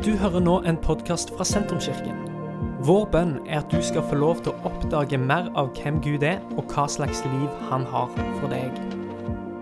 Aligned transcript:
Du 0.00 0.14
hører 0.16 0.40
nå 0.40 0.54
en 0.64 0.78
podkast 0.80 1.28
fra 1.36 1.44
Sentrumskirken. 1.44 2.22
Vår 2.88 3.02
bønn 3.12 3.34
er 3.44 3.58
at 3.58 3.68
du 3.68 3.82
skal 3.84 4.06
få 4.08 4.16
lov 4.16 4.38
til 4.40 4.54
å 4.54 4.70
oppdage 4.70 5.18
mer 5.20 5.50
av 5.60 5.74
hvem 5.76 5.98
Gud 6.00 6.24
er, 6.24 6.38
og 6.56 6.72
hva 6.72 6.86
slags 6.88 7.20
liv 7.26 7.58
han 7.68 7.84
har 7.92 8.08
for 8.38 8.48
deg. 8.48 8.78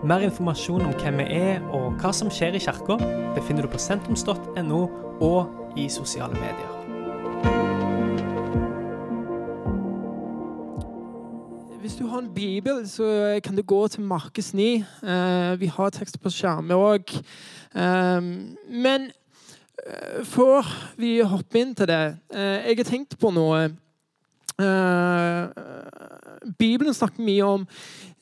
Mer 0.07 0.23
informasjon 0.29 0.87
om 0.87 0.95
hvem 1.03 1.19
vi 1.19 1.27
er 1.41 1.67
og 1.75 1.99
hva 1.99 2.15
som 2.15 2.31
skjer 2.31 2.55
i 2.55 2.63
kirka, 2.63 3.01
befinner 3.35 3.67
du 3.67 3.73
på 3.75 3.83
sentrums.no 3.83 4.81
og 5.27 5.75
i 5.75 5.91
sosiale 5.91 6.39
medier. 6.39 6.71
Hvis 11.83 11.99
du 11.99 12.07
har 12.07 12.23
en 12.23 12.35
bibel, 12.35 12.85
så 12.87 13.41
kan 13.43 13.59
du 13.59 13.67
gå 13.67 13.89
til 13.91 14.07
Markus 14.07 14.55
9. 14.55 14.73
Eh, 15.03 15.53
vi 15.59 15.67
har 15.67 15.91
tekster 15.99 16.23
på 16.23 16.31
skjermen 16.31 16.79
òg. 16.79 17.23
men 17.75 19.11
eh, 19.11 19.17
før 20.29 20.67
vi 20.99 21.21
hopper 21.23 21.61
inn 21.61 21.75
til 21.77 21.87
det 21.91 22.17
eh, 22.35 22.71
Jeg 22.71 22.77
har 22.81 22.89
tenkt 22.89 23.19
på 23.21 23.31
noe. 23.35 23.61
Eh, 24.59 25.45
Bibelen 26.59 26.95
snakker 26.95 27.23
mye 27.25 27.45
om 27.47 27.67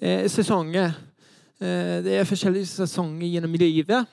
eh, 0.01 0.31
sesonger. 0.31 0.91
Eh, 1.61 2.05
det 2.05 2.19
er 2.19 2.25
forskjellige 2.29 2.67
sesonger 2.75 3.29
gjennom 3.29 3.53
livet. 3.57 4.07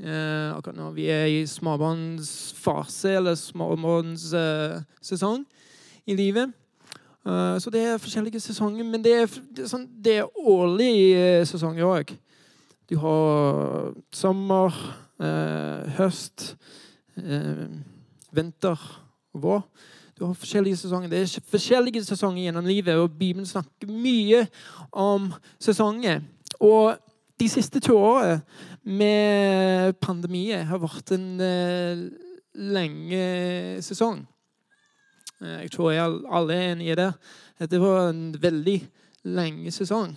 Eh, 0.00 0.56
akkurat 0.56 0.76
når 0.76 0.90
vi 0.96 1.06
er 1.12 1.26
i 1.28 1.46
småbarnsfase 1.46 3.16
eller 3.18 3.34
småbarnssesong 3.36 5.44
i 6.06 6.14
livet. 6.16 6.52
Eh, 7.26 7.58
så 7.60 7.70
det 7.70 7.82
er 7.84 7.98
forskjellige 8.00 8.40
sesonger, 8.40 8.84
men 8.84 9.04
det 9.04 9.12
er, 9.12 9.26
sånn, 9.68 9.84
det 10.00 10.16
er 10.22 10.38
årlige 10.40 11.44
sesonger 11.46 11.84
òg. 11.84 12.14
Du 12.90 12.96
har 12.98 13.92
sommer, 14.12 14.72
eh, 14.72 14.76
høst, 15.20 16.56
eh, 17.16 17.66
vinter 18.32 18.78
og 19.34 19.42
vår. 19.42 19.62
Du 20.18 20.24
har 20.26 20.34
forskjellige 20.34 20.76
sesonger. 20.76 21.08
Det 21.08 21.20
er 21.22 21.44
forskjellige 21.50 22.04
sesonger 22.04 22.42
gjennom 22.42 22.66
livet, 22.66 22.96
og 22.96 23.10
Bibelen 23.18 23.46
snakker 23.46 23.88
mye 23.88 24.46
om 24.92 25.32
sesonger. 25.60 26.20
Og 26.60 26.96
de 27.40 27.48
siste 27.48 27.80
to 27.80 27.96
årene 27.96 28.40
med 28.84 29.92
pandemien 30.00 30.66
har 30.66 30.80
vært 30.82 31.12
en 31.16 31.40
uh, 31.40 32.02
lenge 32.54 33.82
sesong. 33.82 34.26
Jeg 35.40 35.70
tror 35.72 35.94
jeg 35.94 36.18
alle 36.28 36.54
er 36.54 36.72
enige 36.72 36.92
i 36.92 36.98
det. 37.00 37.12
Det 37.70 37.80
var 37.80 38.10
en 38.10 38.34
veldig 38.42 38.76
lenge 39.24 39.70
sesong. 39.72 40.12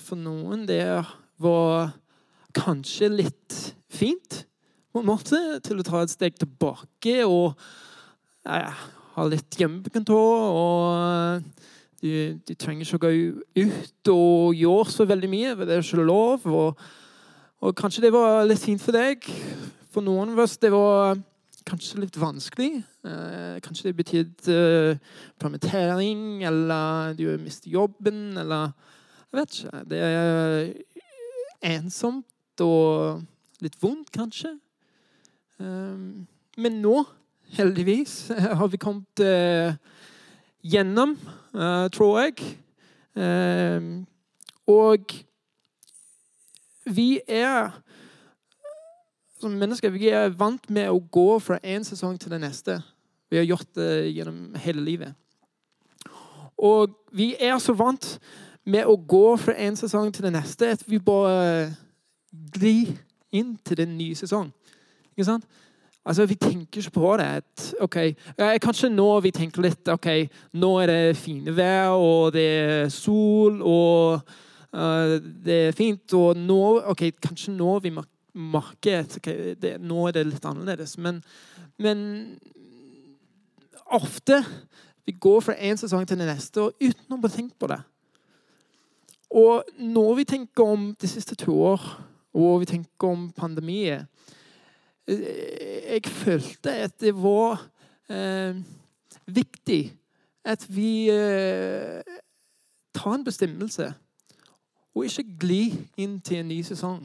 For 0.00 0.16
noen 0.16 0.62
det 0.64 0.80
var 1.44 1.90
kanskje 2.56 3.12
litt 3.12 3.56
fint 3.92 4.42
på 4.92 5.02
en 5.02 5.08
måte 5.08 5.38
til 5.64 5.80
å 5.80 5.84
ta 5.86 6.02
et 6.02 6.12
steg 6.12 6.38
tilbake 6.40 7.18
og 7.28 7.52
ja, 8.46 8.72
ha 9.16 9.26
litt 9.28 9.58
hjemmekontor. 9.60 10.46
og 10.56 11.42
du, 12.00 12.36
du, 12.44 12.52
trenger 12.54 12.84
ikke 12.84 12.98
å 12.98 13.04
gå 13.06 13.12
ut 13.56 14.10
og 14.12 14.56
gjøre 14.56 14.92
så 14.92 15.06
veldig 15.08 15.30
mye, 15.32 15.54
for 15.56 15.68
det 15.68 15.76
er 15.76 15.84
ikke 15.84 16.04
lov. 16.04 16.44
Og, 16.48 16.84
og, 17.62 17.72
kanskje 17.78 18.06
det 18.06 18.12
var 18.14 18.44
litt 18.48 18.62
fint 18.62 18.82
for 18.82 18.96
deg. 18.96 19.24
For 19.92 20.04
noen 20.04 20.34
av 20.34 20.44
oss 20.44 20.58
det 20.60 20.70
var 20.74 21.16
kanskje 21.66 22.04
litt 22.04 22.18
vanskelig. 22.20 22.70
Eh, 23.08 23.56
kanskje 23.64 23.88
det 23.88 23.96
betydde 23.98 24.58
eh, 24.60 25.16
permittering, 25.42 26.44
eller 26.46 27.16
du 27.18 27.26
mistet 27.42 27.72
jobben, 27.72 28.36
eller 28.38 28.70
Jeg 29.26 29.40
vet 29.40 29.56
ikke. 29.56 29.80
Det 29.90 29.98
er 30.06 30.68
ensomt 31.74 32.28
og 32.64 33.22
litt 33.64 33.76
vondt, 33.82 34.10
kanskje. 34.14 34.54
Um, 35.58 36.26
men 36.56 36.80
nå, 36.82 37.00
heldigvis, 37.56 38.28
har 38.60 38.68
vi 38.72 38.80
kommet 38.80 39.24
uh, 39.24 39.76
gjennom, 40.64 41.16
uh, 41.56 41.86
tror 41.94 42.20
jeg. 42.24 42.52
Uh, 43.16 44.04
og 44.66 45.16
vi 46.86 47.20
er 47.26 47.72
som 49.40 49.52
mennesker 49.60 49.92
vi 49.92 50.08
er 50.10 50.32
vant 50.34 50.64
med 50.72 50.88
å 50.90 51.00
gå 51.12 51.36
fra 51.44 51.58
én 51.62 51.84
sesong 51.84 52.16
til 52.20 52.32
den 52.32 52.44
neste. 52.46 52.80
Vi 53.30 53.38
har 53.38 53.46
gjort 53.46 53.68
det 53.76 54.14
gjennom 54.14 54.56
hele 54.62 54.84
livet. 54.84 55.14
Og 56.56 56.94
vi 57.12 57.34
er 57.40 57.58
så 57.60 57.74
vant 57.76 58.16
med 58.66 58.88
å 58.88 58.96
gå 58.96 59.36
fra 59.38 59.54
en 59.60 59.76
sesong 59.78 60.08
til 60.14 60.26
den 60.26 60.36
neste 60.38 60.72
at 60.74 60.84
vi 60.88 60.98
bare 61.02 61.76
glir 62.32 62.94
inn 63.32 63.56
til 63.64 63.76
den 63.76 63.96
nye 63.98 64.16
sesong. 64.18 64.50
Ikke 65.12 65.24
sant? 65.24 65.46
Altså, 66.06 66.26
Vi 66.26 66.34
tenker 66.34 66.80
ikke 66.80 66.90
på 66.90 67.16
det. 67.16 67.24
At, 67.24 67.74
ok, 67.80 67.96
Kanskje 68.62 68.88
nå 68.88 69.20
vi 69.20 69.30
tenker 69.30 69.62
litt 69.62 69.88
ok, 69.88 70.28
nå 70.54 70.72
er 70.82 70.86
det 70.86 71.16
fine 71.16 71.56
vær, 71.56 71.96
og 71.98 72.32
det 72.32 72.46
er 72.46 72.88
sol, 72.88 73.62
og 73.62 74.20
uh, 74.72 75.16
det 75.44 75.58
er 75.68 75.72
fint. 75.72 76.12
Og 76.12 76.36
nå, 76.36 76.60
ok, 76.92 77.10
kanskje 77.22 77.56
nå 77.56 77.78
vi 77.82 77.92
merker 78.36 79.02
at 79.02 79.16
okay, 79.16 79.54
det, 79.54 79.76
nå 79.80 80.06
er 80.06 80.18
det 80.18 80.26
litt 80.30 80.46
annerledes. 80.46 80.96
Men, 80.98 81.22
men 81.78 82.38
ofte 83.86 84.44
vi 85.06 85.12
går 85.12 85.40
fra 85.40 85.54
en 85.58 85.78
sesong 85.78 86.06
til 86.06 86.18
den 86.18 86.30
neste 86.30 86.62
og 86.62 86.74
uten 86.82 87.14
å 87.18 87.28
tenke 87.30 87.54
på 87.58 87.70
det. 87.70 87.80
Og 89.36 89.66
når 89.78 90.14
vi 90.20 90.24
tenker 90.24 90.62
om 90.62 90.92
de 91.00 91.08
siste 91.10 91.34
to 91.34 91.54
år, 91.66 91.82
og 92.36 92.60
vi 92.62 92.68
tenker 92.68 93.08
om 93.08 93.30
pandemien 93.32 94.04
jeg 95.06 96.00
følte 96.10 96.72
at 96.72 97.00
det 97.00 97.14
var 97.14 97.60
eh, 98.10 98.56
viktig 99.26 99.94
at 100.44 100.66
vi 100.76 101.10
eh, 101.10 102.02
tar 102.94 103.14
en 103.14 103.24
bestemmelse 103.24 103.92
og 104.96 105.04
ikke 105.04 105.38
glir 105.40 105.76
inn 106.00 106.20
til 106.20 106.40
en 106.40 106.48
ny 106.48 106.62
sesong. 106.64 107.02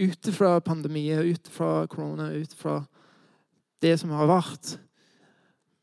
Ut 0.00 0.28
fra 0.34 0.58
pandemien, 0.58 1.22
ut 1.22 1.48
fra 1.48 1.86
korona, 1.86 2.32
ut 2.34 2.54
fra 2.54 2.80
det 3.82 3.94
som 4.00 4.10
har 4.10 4.26
vært. 4.26 4.80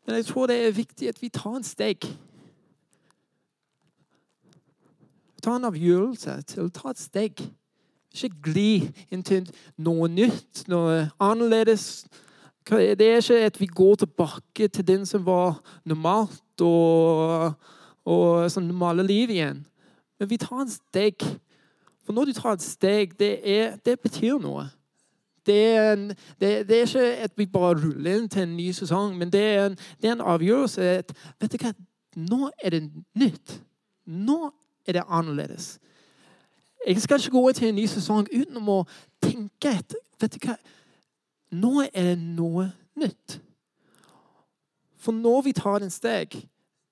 Men 0.06 0.16
jeg 0.16 0.26
tror 0.26 0.48
det 0.48 0.58
er 0.66 0.76
viktig 0.76 1.08
at 1.10 1.22
vi 1.22 1.30
tar 1.30 1.56
en 1.56 1.64
steg. 1.64 2.04
Ta 5.44 5.56
en 5.56 5.70
avgjørelse 5.70 6.42
til 6.52 6.66
å 6.66 6.74
ta 6.76 6.92
et 6.92 7.00
steg. 7.00 7.48
Ikke 8.18 8.52
gli 8.52 8.72
inn 9.14 9.24
til 9.24 9.46
noe 9.78 10.10
nytt, 10.10 10.64
noe 10.68 11.06
annerledes. 11.22 12.06
Det 12.68 13.02
er 13.02 13.22
ikke 13.22 13.46
at 13.46 13.60
vi 13.62 13.66
går 13.66 13.96
tilbake 13.96 14.68
til 14.68 14.88
den 14.88 15.06
som 15.06 15.26
var 15.26 15.62
normalt 15.86 16.62
og, 16.66 17.54
og 18.06 18.50
sånn 18.52 18.68
normale 18.68 19.06
liv 19.08 19.32
igjen. 19.32 19.62
Men 20.20 20.30
vi 20.30 20.40
tar 20.42 20.66
et 20.66 20.74
steg. 20.74 21.28
For 22.04 22.16
når 22.16 22.26
du 22.26 22.34
tar 22.34 22.58
et 22.58 22.66
steg, 22.66 23.16
det, 23.20 23.38
er, 23.44 23.78
det 23.86 24.00
betyr 24.00 24.42
noe. 24.42 24.68
Det 25.48 25.58
er, 25.76 25.94
en, 25.94 26.08
det, 26.42 26.68
det 26.68 26.82
er, 26.82 26.88
ikke 26.88 27.24
at 27.24 27.38
vi 27.40 27.46
bare 27.46 27.78
ruller 27.80 28.18
inn 28.18 28.30
til 28.30 28.44
en 28.44 28.56
ny 28.58 28.72
sesong, 28.76 29.14
men 29.16 29.32
det 29.32 29.44
er 29.44 29.66
en, 29.70 29.78
det 30.02 30.10
er 30.10 30.18
en 30.18 30.26
avgjørelse. 30.34 30.90
At, 31.04 31.14
vet 31.40 31.54
du 31.54 31.62
hva? 31.62 31.72
Nå 32.18 32.50
er 32.58 32.76
det 32.76 32.82
nytt. 33.16 33.60
Nå 34.08 34.50
er 34.88 34.98
det 34.98 35.06
annerledes. 35.08 35.78
Jeg 36.88 37.02
skal 37.02 37.20
ikke 37.20 37.36
gå 37.36 37.52
til 37.52 37.68
en 37.68 37.76
ny 37.76 37.86
sesong 37.92 38.28
uten 38.32 38.70
å 38.72 38.84
tenke 39.24 39.74
etter. 39.76 40.00
Vet 40.22 40.38
du 40.38 40.46
hva? 40.48 40.56
Nå 41.52 41.82
er 41.88 42.14
det 42.14 42.20
noe 42.20 42.70
nytt. 42.96 43.40
For 44.98 45.16
når 45.16 45.42
vi 45.50 45.54
tar 45.58 45.84
en 45.84 45.92
steg 45.92 46.40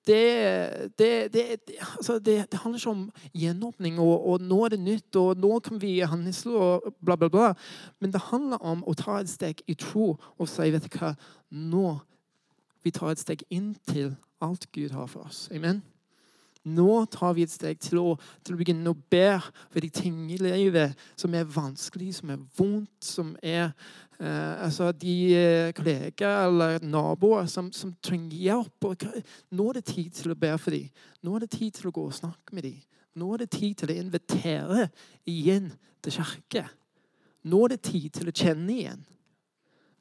det, 0.06 0.92
det, 0.98 1.32
det, 1.32 1.58
altså 1.96 2.18
det, 2.18 2.46
handler 2.52 2.78
ikke 2.78 2.90
om 2.90 3.12
gjenåpning, 3.34 3.98
og, 3.98 4.28
og, 4.28 4.40
nå 4.40 4.64
er 4.64 4.68
det 4.68 4.80
nytt, 4.80 5.16
og 5.16 5.36
nå 5.36 5.58
kan 5.58 5.80
vi 5.82 5.98
handle 5.98 6.52
og 6.54 6.94
bla, 7.04 7.16
bla, 7.16 7.28
bla. 7.28 7.48
Men 8.00 8.12
det 8.12 8.20
handler 8.28 8.62
om 8.62 8.84
å 8.86 8.94
ta 8.94 9.18
et 9.18 9.32
steg 9.32 9.64
i 9.66 9.74
tro 9.74 10.12
og 10.14 10.48
si 10.48 10.70
vet 10.70 10.86
du 10.86 10.98
hva, 11.00 11.16
nå 11.50 11.96
vi 12.86 12.94
tar 12.94 13.16
et 13.16 13.24
steg 13.24 13.42
inn 13.50 13.74
til 13.90 14.14
alt 14.38 14.70
Gud 14.70 14.94
har 14.94 15.10
for 15.10 15.26
oss. 15.26 15.48
Amen. 15.50 15.82
Nå 16.66 17.04
tar 17.06 17.36
vi 17.36 17.44
et 17.46 17.52
steg 17.52 17.78
til 17.78 18.00
å, 18.00 18.16
til 18.42 18.56
å 18.56 18.58
begynne 18.58 18.90
å 18.90 18.98
be 19.10 19.36
for 19.70 19.84
de 19.84 19.90
ting 19.94 20.24
i 20.34 20.38
livet 20.40 20.96
som 21.14 21.34
er 21.38 21.46
vanskelig, 21.46 22.16
som 22.18 22.32
er 22.34 22.40
vondt, 22.58 23.06
som 23.06 23.28
er 23.38 23.68
eh, 24.18 24.64
altså 24.64 24.88
de 24.90 25.14
eh, 25.38 25.70
kollegaer 25.76 26.48
eller 26.48 26.82
naboer 26.82 27.46
som, 27.50 27.68
som, 27.70 27.92
trenger 28.02 28.34
hjelp. 28.48 28.88
Og, 28.88 29.04
nå 29.54 29.68
er 29.70 29.78
det 29.78 29.84
tid 29.92 30.18
til 30.18 30.34
å 30.34 30.38
be 30.42 30.50
for 30.58 30.74
dem. 30.74 30.88
Nå 31.22 31.36
er 31.36 31.46
det 31.46 31.52
tid 31.54 31.78
til 31.78 31.92
å 31.92 31.94
gå 31.94 32.08
og 32.08 32.18
snakke 32.18 32.58
med 32.58 32.66
dem. 32.66 32.82
Nå 33.16 33.30
er 33.32 33.44
det 33.44 33.52
tid 33.54 33.78
til 33.78 33.94
å 33.94 33.98
invitere 34.02 34.88
igjen 35.30 35.70
til 36.02 36.18
kirke. 36.18 36.64
Nå 37.46 37.62
er 37.68 37.76
det 37.76 37.84
tid 37.86 38.10
til 38.18 38.32
å 38.32 38.34
kjenne 38.34 38.74
igjen. 38.74 39.06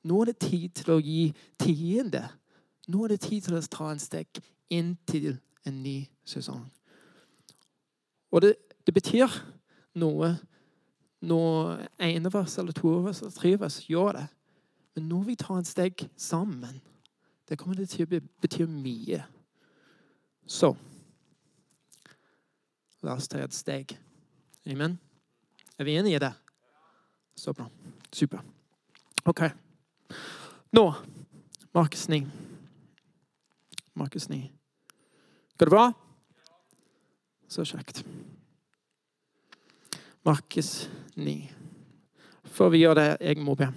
Nå 0.05 0.23
er 0.23 0.33
det 0.33 0.39
tid 0.49 0.73
til 0.81 0.95
å 0.97 0.99
gi 1.01 1.29
tiende. 1.61 2.25
Nå 2.89 3.05
er 3.05 3.15
det 3.15 3.21
tid 3.29 3.45
til 3.45 3.61
å 3.61 3.63
ta 3.69 3.93
en 3.93 4.01
steg 4.01 4.41
inn 4.73 4.95
til 5.05 5.35
en 5.65 5.81
ny 5.85 5.99
sesong. 6.25 6.63
Og 8.31 8.41
det, 8.43 8.55
det 8.85 8.93
betyr 8.93 9.31
noe 10.01 10.33
når 11.25 11.85
ene 12.03 12.29
av 12.29 12.41
oss 12.41 12.57
eller 12.61 12.75
to 12.75 12.97
av 12.99 13.11
oss 13.11 13.21
eller 13.23 13.37
tre 13.37 13.53
av 13.57 13.67
oss 13.69 13.79
gjør 13.89 14.19
det. 14.19 14.25
Men 14.95 15.07
når 15.11 15.23
vi 15.29 15.37
tar 15.39 15.61
et 15.61 15.69
steg 15.69 16.05
sammen, 16.19 16.81
det 17.49 17.57
kommer 17.59 17.79
til 17.85 18.05
å 18.05 18.21
bety 18.41 18.67
mye. 18.69 19.21
Så 20.45 20.73
La 23.05 23.13
oss 23.13 23.27
ta 23.29 23.37
et 23.37 23.53
steg. 23.53 23.91
Amen. 24.65 24.95
Er 25.77 25.85
vi 25.85 25.93
enige 25.93 26.17
i 26.17 26.21
det? 26.23 26.31
Så 27.37 27.53
bra. 27.53 27.67
Super. 28.09 28.39
OK. 29.25 29.43
Nå 30.73 30.85
Markus 31.75 32.07
9. 32.09 32.25
Markus 33.93 34.29
9. 34.29 34.49
Går 35.57 35.69
det 35.69 35.75
bra? 35.75 35.85
Så 37.47 37.63
kjekt. 37.63 38.05
Markus 40.25 40.89
9. 41.15 41.51
Før 42.43 42.69
vi 42.69 42.77
gjør 42.77 42.93
det, 42.93 43.17
jeg 43.21 43.37
må 43.37 43.55
be. 43.55 43.73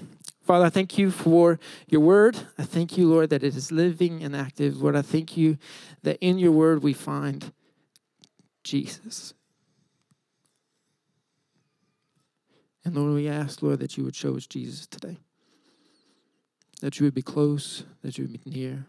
Father, 0.48 0.66
I 0.66 0.70
thank 0.70 0.98
you 0.98 1.10
for 1.10 1.58
your 1.92 2.00
word. 2.00 2.36
I 2.56 2.64
thank 2.64 2.96
you, 2.96 3.06
Lord, 3.06 3.28
that 3.30 3.42
it 3.42 3.54
is 3.54 3.70
living 3.70 4.24
and 4.24 4.34
active. 4.34 4.82
Lord, 4.82 4.96
I 4.96 5.02
thank 5.02 5.36
you 5.36 5.58
that 6.02 6.16
in 6.20 6.38
your 6.38 6.52
word 6.52 6.82
we 6.82 6.94
find 6.94 7.52
Jesus. 8.64 9.34
And 12.84 12.96
Lord, 12.96 13.12
we 13.12 13.28
ask, 13.28 13.62
Lord, 13.62 13.80
that 13.80 13.98
you 13.98 14.04
would 14.04 14.16
show 14.16 14.36
us 14.36 14.46
Jesus 14.46 14.86
today. 14.86 15.18
That 16.80 16.98
you 16.98 17.04
would 17.04 17.14
be 17.14 17.22
close, 17.22 17.84
that 18.02 18.16
you 18.16 18.24
would 18.24 18.42
be 18.42 18.50
near, 18.50 18.86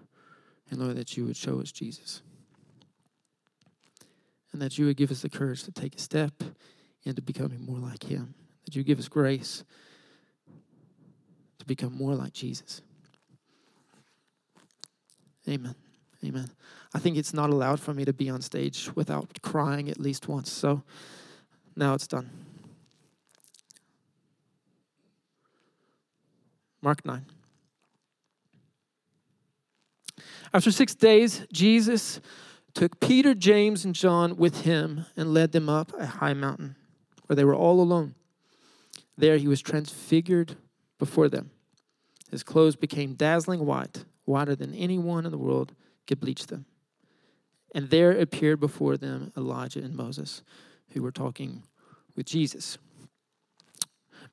and 0.71 0.79
Lord, 0.79 0.95
that 0.95 1.17
you 1.17 1.25
would 1.25 1.35
show 1.35 1.59
us 1.59 1.73
Jesus. 1.73 2.21
And 4.51 4.61
that 4.61 4.77
you 4.77 4.85
would 4.85 4.97
give 4.97 5.11
us 5.11 5.21
the 5.21 5.29
courage 5.29 5.63
to 5.63 5.71
take 5.71 5.95
a 5.95 5.99
step 5.99 6.33
into 7.03 7.21
becoming 7.21 7.65
more 7.65 7.77
like 7.77 8.03
him. 8.03 8.33
That 8.65 8.75
you 8.75 8.83
give 8.83 8.99
us 8.99 9.07
grace 9.07 9.63
to 11.59 11.65
become 11.65 11.93
more 11.93 12.15
like 12.15 12.33
Jesus. 12.33 12.81
Amen. 15.47 15.75
Amen. 16.23 16.49
I 16.93 16.99
think 16.99 17.17
it's 17.17 17.33
not 17.33 17.49
allowed 17.49 17.79
for 17.79 17.93
me 17.93 18.03
to 18.05 18.13
be 18.13 18.29
on 18.29 18.41
stage 18.41 18.89
without 18.95 19.41
crying 19.41 19.89
at 19.89 19.99
least 19.99 20.27
once. 20.27 20.51
So 20.51 20.83
now 21.75 21.93
it's 21.93 22.07
done. 22.07 22.29
Mark 26.81 27.05
9. 27.05 27.25
After 30.53 30.71
six 30.71 30.95
days, 30.95 31.45
Jesus 31.51 32.19
took 32.73 32.99
Peter, 32.99 33.33
James, 33.33 33.85
and 33.85 33.95
John 33.95 34.37
with 34.37 34.61
him 34.61 35.05
and 35.17 35.33
led 35.33 35.51
them 35.51 35.69
up 35.69 35.91
a 35.97 36.05
high 36.05 36.33
mountain 36.33 36.75
where 37.27 37.35
they 37.35 37.43
were 37.43 37.55
all 37.55 37.81
alone. 37.81 38.15
There 39.17 39.37
he 39.37 39.47
was 39.47 39.61
transfigured 39.61 40.55
before 40.97 41.29
them. 41.29 41.51
His 42.31 42.43
clothes 42.43 42.75
became 42.75 43.15
dazzling 43.15 43.65
white, 43.65 44.05
whiter 44.25 44.55
than 44.55 44.73
anyone 44.73 45.25
in 45.25 45.31
the 45.31 45.37
world 45.37 45.73
could 46.07 46.19
bleach 46.19 46.47
them. 46.47 46.65
And 47.73 47.89
there 47.89 48.11
appeared 48.11 48.59
before 48.59 48.97
them 48.97 49.31
Elijah 49.35 49.79
and 49.79 49.95
Moses, 49.95 50.41
who 50.93 51.01
were 51.01 51.11
talking 51.11 51.63
with 52.15 52.25
Jesus. 52.25 52.77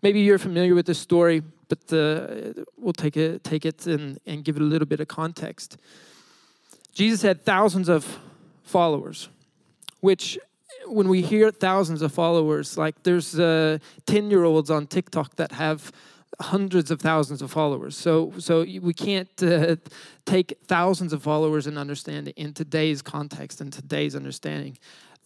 Maybe 0.03 0.21
you're 0.21 0.39
familiar 0.39 0.75
with 0.75 0.87
this 0.87 0.99
story, 0.99 1.43
but 1.69 1.93
uh, 1.93 2.63
we'll 2.77 2.93
take 2.93 3.17
it, 3.17 3.45
take 3.45 3.65
it 3.65 3.87
and, 3.87 4.19
and 4.27 4.45
give 4.45 4.57
it 4.57 4.63
a 4.63 4.65
little 4.65 4.87
bit 4.87 5.01
of 5.01 5.09
context. 5.09 5.79
Jesus 6.93 7.23
had 7.23 7.45
thousands 7.45 7.89
of 7.89 8.19
followers, 8.67 9.29
which 10.01 10.39
when 10.87 11.09
we 11.09 11.23
hear 11.23 11.51
thousands 11.51 12.03
of 12.03 12.13
followers, 12.13 12.77
like 12.77 13.03
there's 13.03 13.39
uh, 13.39 13.79
10 14.07 14.31
year 14.31 14.45
olds 14.45 14.71
on 14.71 14.87
TikTok 14.87 15.37
that 15.37 15.53
have 15.53 15.93
hundreds 16.41 16.91
of 16.91 17.01
thousands 17.01 17.41
of 17.41 17.51
followers. 17.51 17.97
So, 17.97 18.33
so 18.39 18.61
we 18.61 18.93
can't 18.93 19.43
uh, 19.43 19.77
take 20.27 20.59
thousands 20.67 21.13
of 21.13 21.23
followers 21.23 21.67
and 21.67 21.79
understand 21.79 22.29
it 22.29 22.37
in 22.37 22.53
today's 22.53 23.01
context 23.01 23.61
and 23.61 23.73
today's 23.73 24.15
understanding. 24.15 24.77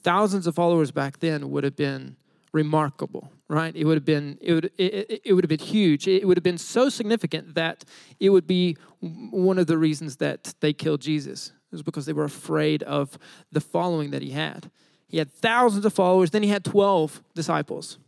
Thousands 0.02 0.46
of 0.46 0.54
followers 0.54 0.92
back 0.92 1.18
then 1.18 1.50
would 1.50 1.64
have 1.64 1.76
been 1.76 2.16
remarkable, 2.52 3.32
right? 3.48 3.74
It 3.74 3.84
would 3.84 3.96
have 3.96 4.04
been 4.04 4.38
it 4.40 4.52
would 4.52 4.70
it, 4.76 5.22
it 5.24 5.32
would 5.32 5.44
have 5.44 5.48
been 5.48 5.66
huge. 5.66 6.08
It 6.08 6.26
would 6.26 6.36
have 6.36 6.44
been 6.44 6.58
so 6.58 6.88
significant 6.88 7.54
that 7.54 7.84
it 8.18 8.30
would 8.30 8.46
be 8.46 8.76
one 9.00 9.58
of 9.58 9.66
the 9.66 9.78
reasons 9.78 10.16
that 10.16 10.54
they 10.60 10.72
killed 10.72 11.00
Jesus. 11.00 11.48
It 11.48 11.74
was 11.74 11.82
because 11.82 12.06
they 12.06 12.12
were 12.12 12.24
afraid 12.24 12.82
of 12.82 13.18
the 13.52 13.60
following 13.60 14.10
that 14.10 14.22
he 14.22 14.30
had. 14.30 14.70
He 15.08 15.18
had 15.18 15.32
thousands 15.32 15.84
of 15.84 15.92
followers. 15.92 16.30
Then 16.30 16.42
he 16.42 16.48
had 16.48 16.64
12 16.64 17.22
disciples, 17.34 17.98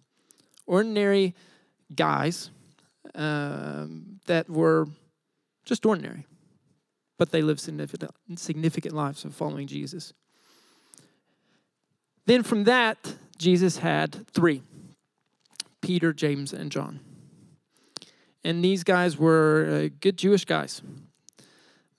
ordinary 0.66 1.34
guys 1.94 2.50
um, 3.14 4.20
that 4.26 4.48
were 4.48 4.88
just 5.64 5.86
ordinary, 5.86 6.26
but 7.18 7.30
they 7.30 7.42
lived 7.42 7.60
significant, 7.60 8.12
significant 8.36 8.94
lives 8.94 9.24
of 9.24 9.34
following 9.34 9.66
Jesus. 9.66 10.12
Then 12.26 12.42
from 12.42 12.64
that, 12.64 13.14
Jesus 13.42 13.78
had 13.78 14.26
three 14.28 14.62
Peter, 15.80 16.12
James, 16.12 16.52
and 16.52 16.70
John. 16.70 17.00
And 18.44 18.64
these 18.64 18.84
guys 18.84 19.18
were 19.18 19.84
uh, 19.84 19.88
good 20.00 20.16
Jewish 20.16 20.44
guys. 20.44 20.80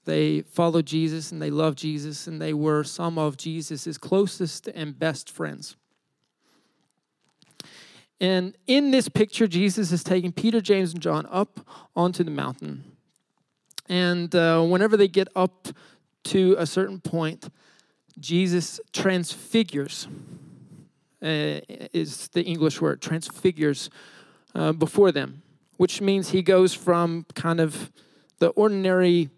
They 0.06 0.42
followed 0.42 0.86
Jesus 0.86 1.32
and 1.32 1.42
they 1.42 1.50
loved 1.50 1.78
Jesus, 1.78 2.28
and 2.28 2.42
they 2.42 2.54
were 2.54 2.84
some 2.84 3.18
of 3.18 3.38
Jesus' 3.38 3.98
closest 3.98 4.68
and 4.68 4.98
best 4.98 5.30
friends. 5.30 5.76
And 8.20 8.56
in 8.68 8.92
this 8.92 9.10
picture, 9.10 9.48
Jesus 9.48 9.92
is 9.92 10.04
taking 10.04 10.32
Peter, 10.32 10.62
James, 10.62 10.94
and 10.94 11.02
John 11.02 11.28
up 11.30 11.60
onto 11.96 12.24
the 12.24 12.32
mountain. 12.32 12.84
And 13.90 14.34
uh, 14.34 14.64
whenever 14.64 14.96
they 14.96 15.10
get 15.10 15.28
up 15.36 15.68
to 16.26 16.56
a 16.58 16.66
certain 16.66 17.02
point, 17.02 17.50
Jesus 18.18 18.80
transfigures, 18.94 20.08
uh, 21.24 21.62
is 21.94 22.28
the 22.30 22.44
English 22.44 22.82
word, 22.82 23.02
transfigures 23.02 23.90
uh, 24.56 24.72
before 24.72 25.12
them, 25.12 25.42
which 25.78 26.02
means 26.02 26.30
he 26.30 26.42
goes 26.42 26.74
from 26.74 27.26
kind 27.34 27.60
of 27.60 27.92
the 28.40 28.50
ordinary 28.50 29.30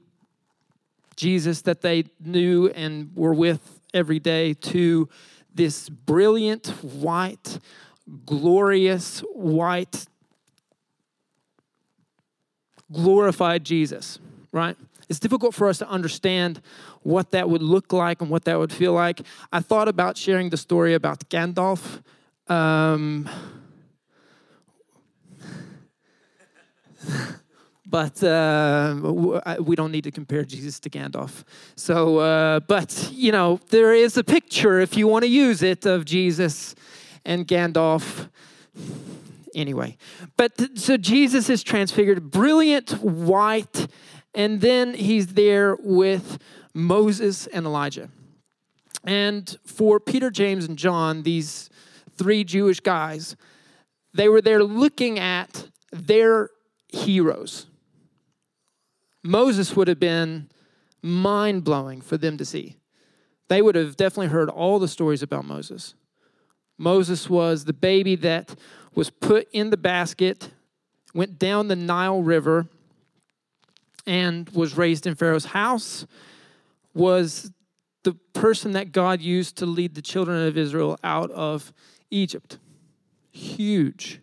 Jesus 1.16 1.62
that 1.62 1.82
they 1.82 2.06
knew 2.20 2.68
and 2.70 3.16
were 3.16 3.34
with 3.34 3.80
every 3.94 4.20
day 4.20 4.54
to 4.54 5.08
this 5.54 5.88
brilliant 5.88 6.68
white 6.84 7.60
glorious, 8.26 9.20
white, 9.34 10.06
glorified 12.92 13.64
Jesus, 13.64 14.20
right? 14.52 14.78
It's 15.10 15.20
difficult 15.20 15.54
for 15.54 15.68
us 15.68 15.78
to 15.80 15.88
understand 15.90 16.62
what 17.04 17.32
that 17.32 17.50
would 17.50 17.62
look 17.62 17.94
like 17.94 18.22
and 18.22 18.30
what 18.30 18.46
that 18.46 18.58
would 18.58 18.72
feel 18.72 18.94
like. 18.94 19.22
I 19.52 19.60
thought 19.60 19.88
about 19.88 20.18
sharing 20.18 20.50
the 20.50 20.58
story 20.58 20.94
about 20.94 21.30
Gandalf. 21.30 22.02
Um, 22.48 23.30
but 27.86 28.24
uh, 28.24 28.96
we 29.60 29.76
don't 29.76 29.92
need 29.92 30.04
to 30.06 30.12
compare 30.12 30.44
Jesus 30.44 30.80
to 30.82 30.90
Gandalf. 30.90 31.44
So, 31.76 32.18
uh, 32.20 32.60
but 32.62 33.10
you 33.14 33.32
know, 33.32 33.60
there 33.70 33.94
is 33.94 34.18
a 34.18 34.24
picture 34.24 34.80
if 34.80 34.98
you 34.98 35.08
want 35.08 35.24
to 35.24 35.30
use 35.30 35.62
it 35.64 35.86
of 35.86 36.06
Jesus 36.06 36.76
and 37.24 37.48
Gandalf. 37.48 38.30
Anyway, 39.54 39.98
but 40.36 40.78
so 40.78 40.98
Jesus 40.98 41.50
is 41.50 41.64
transfigured, 41.64 42.30
brilliant 42.30 42.92
white, 43.02 43.88
and 44.36 44.62
then 44.62 44.94
he's 44.94 45.28
there 45.28 45.78
with 45.80 46.38
Moses 46.74 47.48
and 47.48 47.66
Elijah. 47.66 48.10
And 49.06 49.58
for 49.66 50.00
Peter, 50.00 50.30
James, 50.30 50.66
and 50.66 50.78
John, 50.78 51.24
these 51.24 51.70
three 52.18 52.44
Jewish 52.44 52.80
guys, 52.80 53.36
they 54.14 54.28
were 54.28 54.42
there 54.42 54.64
looking 54.64 55.20
at 55.20 55.70
their 55.92 56.50
heroes. 56.90 57.68
Moses 59.24 59.76
would 59.76 59.88
have 59.88 60.00
been 60.00 60.50
mind 61.02 61.64
blowing 61.64 62.02
for 62.02 62.18
them 62.18 62.38
to 62.38 62.46
see. 62.46 62.78
They 63.48 63.62
would 63.62 63.76
have 63.76 63.96
definitely 63.96 64.28
heard 64.28 64.50
all 64.50 64.80
the 64.80 64.88
stories 64.88 65.22
about 65.22 65.46
Moses. 65.46 65.94
Moses 66.78 67.30
was 67.30 67.66
the 67.66 67.74
baby 67.74 68.16
that 68.18 68.56
was 68.96 69.10
put 69.10 69.48
in 69.52 69.70
the 69.70 69.78
basket, 69.78 70.52
went 71.14 71.38
down 71.38 71.68
the 71.68 71.76
Nile 71.76 72.22
River, 72.22 72.68
and 74.06 74.50
was 74.50 74.78
raised 74.78 75.08
in 75.08 75.16
Pharaoh's 75.16 75.46
house, 75.46 76.06
was 76.94 77.52
the 78.04 78.14
person 78.34 78.74
that 78.74 78.92
God 78.92 79.22
used 79.22 79.58
to 79.58 79.66
lead 79.66 79.96
the 79.96 80.02
children 80.02 80.48
of 80.48 80.58
Israel 80.58 80.98
out 81.04 81.32
of 81.32 81.74
Egypt. 82.12 82.60
Huge, 83.32 84.22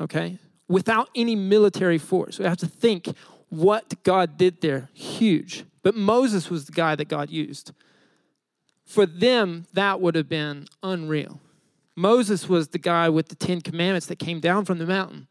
okay? 0.00 0.38
Without 0.68 1.08
any 1.14 1.34
military 1.34 1.98
force. 1.98 2.38
We 2.38 2.44
have 2.44 2.58
to 2.58 2.66
think 2.66 3.08
what 3.48 4.02
God 4.04 4.36
did 4.36 4.60
there. 4.60 4.90
Huge. 4.92 5.64
But 5.82 5.94
Moses 5.94 6.50
was 6.50 6.66
the 6.66 6.72
guy 6.72 6.94
that 6.96 7.08
God 7.08 7.30
used. 7.30 7.72
For 8.84 9.06
them, 9.06 9.66
that 9.72 10.00
would 10.00 10.14
have 10.14 10.28
been 10.28 10.66
unreal. 10.82 11.40
Moses 11.96 12.48
was 12.48 12.68
the 12.68 12.78
guy 12.78 13.08
with 13.08 13.28
the 13.28 13.34
Ten 13.34 13.60
Commandments 13.60 14.06
that 14.06 14.18
came 14.18 14.38
down 14.38 14.64
from 14.64 14.78
the 14.78 14.86
mountain. 14.86 15.28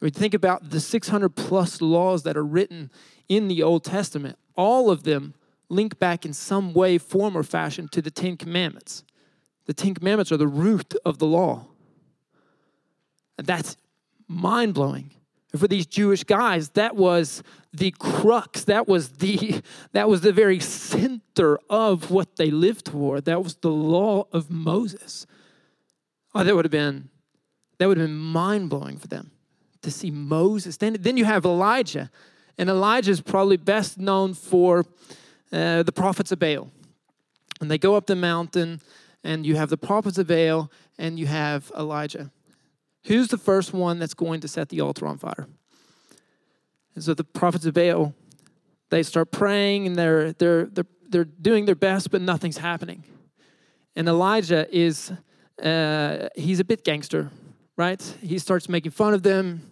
We 0.00 0.10
think 0.10 0.34
about 0.34 0.70
the 0.70 0.80
600 0.80 1.30
plus 1.30 1.80
laws 1.80 2.22
that 2.22 2.36
are 2.36 2.44
written 2.44 2.90
in 3.28 3.48
the 3.48 3.62
Old 3.62 3.84
Testament. 3.84 4.38
All 4.54 4.90
of 4.90 5.02
them 5.02 5.34
link 5.68 5.98
back 5.98 6.24
in 6.24 6.32
some 6.32 6.72
way, 6.72 6.98
form, 6.98 7.36
or 7.36 7.42
fashion 7.42 7.88
to 7.88 8.00
the 8.00 8.10
Ten 8.10 8.36
Commandments. 8.36 9.04
The 9.66 9.74
Ten 9.74 9.94
Commandments 9.94 10.32
are 10.32 10.36
the 10.36 10.46
root 10.46 10.94
of 11.04 11.18
the 11.18 11.26
law. 11.26 11.66
And 13.36 13.46
that's 13.46 13.76
mind 14.26 14.74
blowing. 14.74 15.10
And 15.52 15.60
for 15.60 15.68
these 15.68 15.86
Jewish 15.86 16.24
guys, 16.24 16.70
that 16.70 16.94
was 16.94 17.42
the 17.72 17.90
crux. 17.98 18.64
That 18.64 18.86
was 18.86 19.08
the 19.10 19.62
that 19.92 20.08
was 20.08 20.20
the 20.20 20.32
very 20.32 20.60
center 20.60 21.58
of 21.70 22.10
what 22.10 22.36
they 22.36 22.50
lived 22.50 22.86
toward. 22.86 23.24
That 23.24 23.42
was 23.42 23.56
the 23.56 23.70
law 23.70 24.26
of 24.32 24.50
Moses. 24.50 25.26
Oh, 26.34 26.44
that 26.44 26.54
would 26.54 26.64
have 26.64 26.72
been 26.72 27.08
that 27.78 27.88
would 27.88 27.96
have 27.96 28.06
been 28.06 28.16
mind 28.16 28.68
blowing 28.68 28.98
for 28.98 29.08
them 29.08 29.30
to 29.90 29.98
see 29.98 30.10
Moses. 30.10 30.76
Then, 30.76 30.96
then 31.00 31.16
you 31.16 31.24
have 31.24 31.44
Elijah, 31.44 32.10
and 32.56 32.68
Elijah 32.68 33.10
is 33.10 33.20
probably 33.20 33.56
best 33.56 33.98
known 33.98 34.34
for 34.34 34.84
uh, 35.52 35.82
the 35.82 35.92
prophets 35.92 36.32
of 36.32 36.38
Baal. 36.38 36.70
And 37.60 37.70
they 37.70 37.78
go 37.78 37.96
up 37.96 38.06
the 38.06 38.16
mountain, 38.16 38.80
and 39.24 39.46
you 39.46 39.56
have 39.56 39.70
the 39.70 39.78
prophets 39.78 40.18
of 40.18 40.26
Baal, 40.26 40.70
and 40.98 41.18
you 41.18 41.26
have 41.26 41.72
Elijah. 41.76 42.30
Who's 43.04 43.28
the 43.28 43.38
first 43.38 43.72
one 43.72 43.98
that's 43.98 44.14
going 44.14 44.40
to 44.40 44.48
set 44.48 44.68
the 44.68 44.80
altar 44.80 45.06
on 45.06 45.18
fire? 45.18 45.46
And 46.94 47.04
so 47.04 47.14
the 47.14 47.24
prophets 47.24 47.64
of 47.64 47.74
Baal, 47.74 48.12
they 48.90 49.02
start 49.02 49.30
praying 49.30 49.86
and 49.86 49.96
they're, 49.96 50.32
they're, 50.32 50.66
they're, 50.66 50.86
they're 51.08 51.24
doing 51.24 51.64
their 51.64 51.76
best, 51.76 52.10
but 52.10 52.20
nothing's 52.20 52.58
happening. 52.58 53.04
And 53.94 54.08
Elijah 54.08 54.66
is, 54.76 55.12
uh, 55.62 56.28
he's 56.34 56.60
a 56.60 56.64
bit 56.64 56.84
gangster, 56.84 57.30
right? 57.76 58.02
He 58.20 58.38
starts 58.38 58.68
making 58.68 58.92
fun 58.92 59.14
of 59.14 59.22
them. 59.22 59.70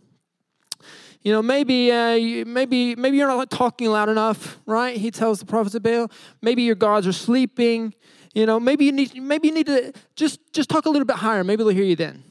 You 1.26 1.32
know, 1.32 1.42
maybe, 1.42 1.90
uh, 1.90 2.44
maybe, 2.46 2.94
maybe 2.94 3.16
you're 3.16 3.26
not 3.26 3.50
talking 3.50 3.88
loud 3.88 4.08
enough, 4.08 4.60
right? 4.64 4.96
He 4.96 5.10
tells 5.10 5.40
the 5.40 5.44
prophets 5.44 5.74
of 5.74 5.82
Baal. 5.82 6.08
Maybe 6.40 6.62
your 6.62 6.76
gods 6.76 7.04
are 7.04 7.12
sleeping. 7.12 7.94
You 8.32 8.46
know, 8.46 8.60
maybe 8.60 8.84
you 8.84 8.92
need, 8.92 9.20
maybe 9.20 9.48
you 9.48 9.54
need 9.54 9.66
to 9.66 9.92
just, 10.14 10.38
just 10.52 10.70
talk 10.70 10.86
a 10.86 10.88
little 10.88 11.04
bit 11.04 11.16
higher. 11.16 11.42
Maybe 11.42 11.64
they'll 11.64 11.74
hear 11.74 11.82
you 11.82 11.96
then 11.96 12.22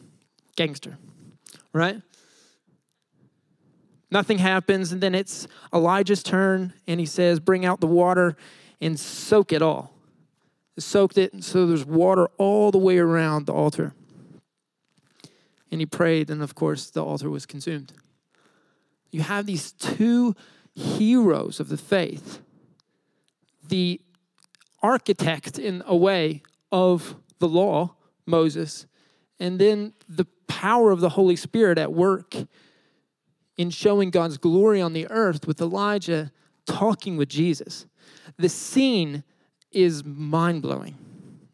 gangster, 0.56 0.98
right? 1.74 2.02
Nothing 4.12 4.38
happens, 4.38 4.94
and 4.94 5.04
then 5.04 5.14
it's 5.14 5.46
Elijah's 5.74 6.24
turn, 6.24 6.72
and 6.88 6.98
he 6.98 7.06
says, 7.06 7.42
Bring 7.42 7.66
out 7.66 7.82
the 7.82 7.88
water 7.88 8.38
and 8.80 8.98
soak 8.98 9.52
it 9.52 9.62
all. 9.62 9.94
Soaked 10.80 11.18
it, 11.18 11.34
and 11.34 11.44
so 11.44 11.68
there's 11.68 11.84
water 11.84 12.30
all 12.38 12.72
the 12.72 12.78
way 12.78 12.98
around 12.98 13.46
the 13.46 13.54
altar. 13.54 13.94
And 15.70 15.82
he 15.82 15.86
prayed, 15.86 16.30
and 16.30 16.42
of 16.42 16.56
course, 16.56 16.90
the 16.90 17.04
altar 17.04 17.30
was 17.30 17.46
consumed. 17.46 17.92
You 19.16 19.22
have 19.22 19.46
these 19.46 19.72
two 19.72 20.36
heroes 20.76 21.62
of 21.62 21.70
the 21.70 21.78
faith 21.78 22.42
the 23.70 24.02
architect, 24.84 25.58
in 25.58 25.82
a 25.88 25.96
way, 25.96 26.44
of 26.70 27.16
the 27.40 27.48
law, 27.48 27.96
Moses, 28.26 28.86
and 29.40 29.58
then 29.58 29.94
the 30.10 30.26
power 30.48 30.92
of 30.92 31.00
the 31.00 31.08
Holy 31.08 31.38
Spirit 31.38 31.78
at 31.78 31.94
work 31.94 32.36
in 33.56 33.70
showing 33.70 34.10
God's 34.10 34.38
glory 34.38 34.82
on 34.82 34.92
the 34.92 35.08
earth 35.10 35.48
with 35.48 35.62
Elijah 35.62 36.34
talking 36.66 37.16
with 37.16 37.30
Jesus. 37.30 37.86
The 38.38 38.50
scene 38.50 39.24
is 39.72 40.04
mind 40.04 40.62
blowing, 40.62 40.98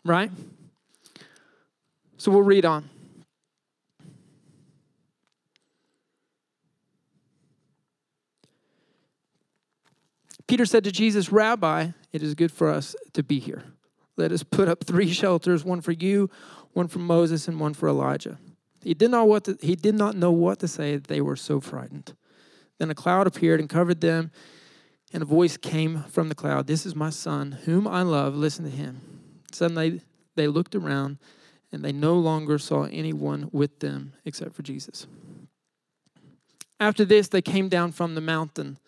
right? 0.03 0.31
So 2.17 2.31
we'll 2.31 2.41
read 2.41 2.65
on. 2.65 2.89
Peter 10.51 10.65
said 10.65 10.84
to 10.84 10.91
Jesus, 10.91 11.31
Rabbi, 11.31 11.91
it 12.12 12.22
is 12.22 12.36
good 12.36 12.51
for 12.51 12.70
us 12.70 12.93
to 13.13 13.24
be 13.24 13.39
here. 13.39 13.63
Let 14.17 14.34
us 14.34 14.43
put 14.43 14.67
up 14.67 14.84
three 14.84 15.10
shelters 15.13 15.63
one 15.63 15.79
for 15.79 15.93
you, 15.93 16.29
one 16.74 16.89
for 16.89 17.00
Moses, 17.00 17.48
and 17.48 17.58
one 17.58 17.74
for 17.74 17.88
Elijah. 17.88 18.38
He 18.84 18.93
did 18.93 19.12
not 19.12 19.29
what 19.29 19.46
to, 19.46 19.58
he 19.62 19.77
did 19.77 19.96
not 19.96 20.17
know 20.17 20.29
what 20.29 20.60
to 20.60 20.67
say. 20.67 20.98
They 20.98 21.22
were 21.22 21.38
so 21.38 21.62
frightened. 21.62 22.15
Then 22.79 22.89
a 22.89 22.93
cloud 22.93 23.27
appeared 23.27 23.62
and 23.62 23.70
covered 23.70 24.01
them, 24.01 24.29
and 25.13 25.24
a 25.24 25.25
voice 25.25 25.55
came 25.55 26.03
from 26.10 26.27
the 26.27 26.36
cloud. 26.36 26.67
This 26.67 26.86
is 26.86 26.98
my 26.98 27.12
son, 27.12 27.53
whom 27.63 27.88
I 27.88 28.01
love. 28.01 28.36
Listen 28.36 28.65
to 28.65 28.72
him. 28.72 29.00
Suddenly 29.53 30.01
they 30.36 30.50
looked 30.50 30.75
around, 30.75 31.17
and 31.72 31.81
they 31.81 31.93
no 31.93 32.15
longer 32.15 32.58
saw 32.58 32.84
anyone 32.91 33.48
with 33.53 33.79
them 33.79 34.15
except 34.25 34.53
for 34.53 34.63
Jesus. 34.63 35.08
After 36.77 37.05
this, 37.05 37.29
they 37.29 37.41
came 37.41 37.70
down 37.70 37.93
from 37.93 38.15
the 38.15 38.22
mountain, 38.22 38.79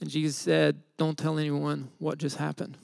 and 0.00 0.10
Jesus 0.10 0.36
said, 0.36 0.82
"Don't 0.96 1.16
tell 1.16 1.38
anyone 1.38 1.90
what 1.98 2.18
just 2.18 2.36
happened." 2.36 2.76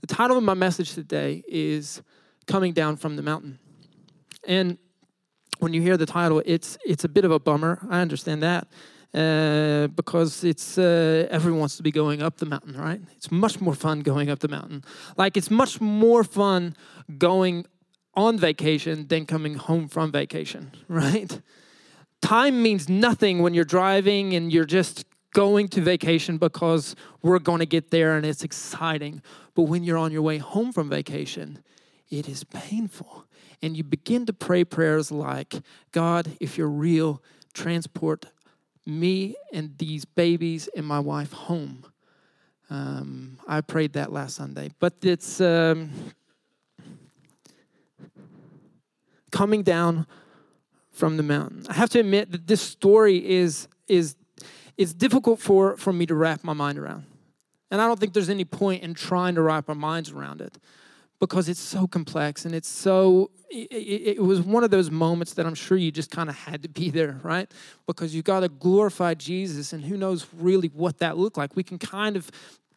The 0.00 0.06
title 0.06 0.36
of 0.36 0.44
my 0.44 0.54
message 0.54 0.94
today 0.94 1.42
is 1.48 2.02
"Coming 2.46 2.72
Down 2.72 2.96
from 2.96 3.16
the 3.16 3.22
Mountain," 3.22 3.58
and 4.46 4.78
when 5.58 5.72
you 5.72 5.82
hear 5.82 5.96
the 5.96 6.06
title, 6.06 6.42
it's 6.46 6.78
it's 6.84 7.04
a 7.04 7.08
bit 7.08 7.24
of 7.24 7.30
a 7.30 7.38
bummer. 7.38 7.86
I 7.90 8.00
understand 8.00 8.42
that 8.42 8.68
uh, 9.14 9.86
because 9.88 10.44
it's 10.44 10.78
uh, 10.78 11.26
everyone 11.30 11.60
wants 11.60 11.76
to 11.76 11.82
be 11.82 11.90
going 11.90 12.22
up 12.22 12.36
the 12.36 12.46
mountain, 12.46 12.76
right? 12.76 13.00
It's 13.16 13.30
much 13.30 13.60
more 13.60 13.74
fun 13.74 14.00
going 14.00 14.30
up 14.30 14.40
the 14.40 14.48
mountain. 14.48 14.84
Like 15.16 15.36
it's 15.36 15.50
much 15.50 15.80
more 15.80 16.24
fun 16.24 16.76
going 17.16 17.66
on 18.14 18.38
vacation 18.38 19.06
than 19.08 19.26
coming 19.26 19.54
home 19.54 19.88
from 19.88 20.12
vacation, 20.12 20.72
right? 20.88 21.40
Time 22.20 22.62
means 22.62 22.88
nothing 22.88 23.42
when 23.42 23.54
you're 23.54 23.64
driving 23.64 24.34
and 24.34 24.52
you're 24.52 24.64
just 24.64 25.04
going 25.34 25.68
to 25.68 25.80
vacation 25.80 26.38
because 26.38 26.96
we're 27.22 27.38
going 27.38 27.60
to 27.60 27.66
get 27.66 27.90
there 27.90 28.16
and 28.16 28.24
it's 28.24 28.44
exciting. 28.44 29.22
But 29.54 29.62
when 29.62 29.84
you're 29.84 29.98
on 29.98 30.12
your 30.12 30.22
way 30.22 30.38
home 30.38 30.72
from 30.72 30.88
vacation, 30.88 31.62
it 32.10 32.28
is 32.28 32.44
painful 32.44 33.26
and 33.62 33.76
you 33.76 33.84
begin 33.84 34.26
to 34.26 34.32
pray 34.32 34.64
prayers 34.64 35.10
like, 35.10 35.54
God, 35.92 36.36
if 36.40 36.56
you're 36.56 36.68
real, 36.68 37.22
transport 37.52 38.26
me 38.86 39.36
and 39.52 39.76
these 39.78 40.04
babies 40.04 40.68
and 40.74 40.86
my 40.86 40.98
wife 40.98 41.32
home. 41.32 41.84
Um, 42.70 43.38
I 43.46 43.60
prayed 43.60 43.94
that 43.94 44.12
last 44.12 44.36
Sunday, 44.36 44.70
but 44.78 44.94
it's 45.02 45.40
um, 45.40 45.90
coming 49.30 49.62
down 49.62 50.06
from 50.90 51.16
the 51.16 51.22
mountain. 51.22 51.64
I 51.68 51.74
have 51.74 51.90
to 51.90 52.00
admit 52.00 52.32
that 52.32 52.46
this 52.46 52.60
story 52.60 53.26
is 53.26 53.68
is 53.86 54.16
is 54.78 54.94
difficult 54.94 55.40
for 55.40 55.76
for 55.76 55.92
me 55.92 56.06
to 56.06 56.14
wrap 56.14 56.42
my 56.42 56.54
mind 56.54 56.78
around, 56.78 57.04
and 57.70 57.82
I 57.82 57.86
don't 57.86 58.00
think 58.00 58.14
there's 58.14 58.30
any 58.30 58.46
point 58.46 58.82
in 58.82 58.94
trying 58.94 59.34
to 59.34 59.42
wrap 59.42 59.68
our 59.68 59.74
minds 59.74 60.10
around 60.10 60.40
it 60.40 60.56
because 61.20 61.48
it's 61.48 61.60
so 61.60 61.86
complex 61.86 62.44
and 62.44 62.54
it's 62.54 62.68
so 62.68 63.30
it, 63.50 64.16
it, 64.16 64.22
was 64.22 64.40
one 64.40 64.62
of 64.62 64.70
those 64.70 64.90
moments 64.90 65.34
that 65.34 65.46
i'm 65.46 65.54
sure 65.54 65.76
you 65.76 65.90
just 65.90 66.10
kind 66.10 66.28
of 66.28 66.36
had 66.36 66.62
to 66.62 66.68
be 66.68 66.90
there 66.98 67.18
right? 67.22 67.50
Because 67.86 68.14
you 68.14 68.22
got 68.22 68.40
to 68.40 68.48
glorify 68.48 69.14
jesus 69.14 69.72
and 69.72 69.84
who 69.84 69.96
knows 69.96 70.26
really 70.36 70.68
what 70.68 70.98
that 70.98 71.16
looked 71.16 71.36
like. 71.36 71.56
We 71.56 71.62
can 71.62 71.78
kind 71.78 72.16
of 72.16 72.30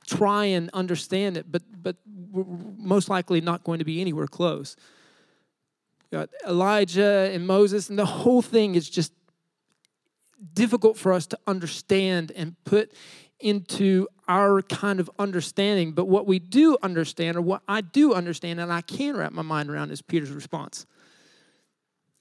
try 0.08 0.46
and 0.46 0.70
understand 0.74 1.38
it 1.38 1.52
but 1.52 1.62
but 1.82 1.98
most 2.34 3.10
likely 3.10 3.42
not 3.42 3.64
going 3.64 3.80
to 3.80 3.86
be 3.86 4.02
anywhere 4.02 4.28
close. 4.28 4.76
Elijah 6.46 7.30
and 7.32 7.46
moses 7.46 7.90
and 7.90 7.98
the 7.98 8.06
whole 8.06 8.42
thing 8.42 8.76
is 8.76 8.90
just 8.90 9.14
difficult 10.54 10.98
for 10.98 11.14
us 11.14 11.28
to 11.28 11.40
understand 11.48 12.32
and 12.36 12.56
put 12.64 12.92
into 13.40 14.08
our 14.28 14.62
kind 14.62 15.00
of 15.00 15.10
understanding. 15.20 15.92
But 15.92 16.06
what 16.06 16.28
we 16.28 16.40
do 16.40 16.78
understand, 16.82 17.38
or 17.38 17.42
what 17.42 17.62
I 17.68 17.82
do 17.82 18.14
understand, 18.14 18.60
and 18.60 18.72
I 18.72 18.82
can 18.82 19.18
wrap 19.18 19.32
my 19.32 19.42
mind 19.42 19.70
around, 19.70 19.92
is 19.92 20.02
Peter's 20.02 20.32
response. 20.32 20.86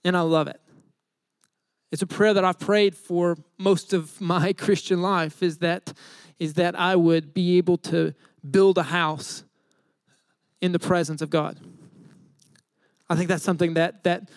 And 0.04 0.16
I 0.16 0.22
love 0.22 0.48
it. 0.48 0.60
It's 1.92 2.02
a 2.02 2.06
prayer 2.06 2.34
that 2.34 2.44
I've 2.44 2.58
prayed 2.58 2.96
for 2.96 3.36
most 3.58 3.92
of 3.92 4.20
my 4.20 4.52
Christian 4.58 5.02
life 5.02 5.42
is 5.42 5.58
that, 5.58 5.92
is 6.38 6.54
that 6.54 6.78
I 6.78 6.96
would 6.96 7.34
be 7.34 7.58
able 7.58 7.78
to 7.78 8.14
build 8.48 8.78
a 8.78 8.84
house 8.84 9.44
in 10.60 10.72
the 10.72 10.78
presence 10.78 11.20
of 11.20 11.30
God. 11.30 11.58
I 13.08 13.16
think 13.16 13.28
that's 13.28 13.42
something 13.42 13.74
that, 13.74 14.04
that 14.04 14.30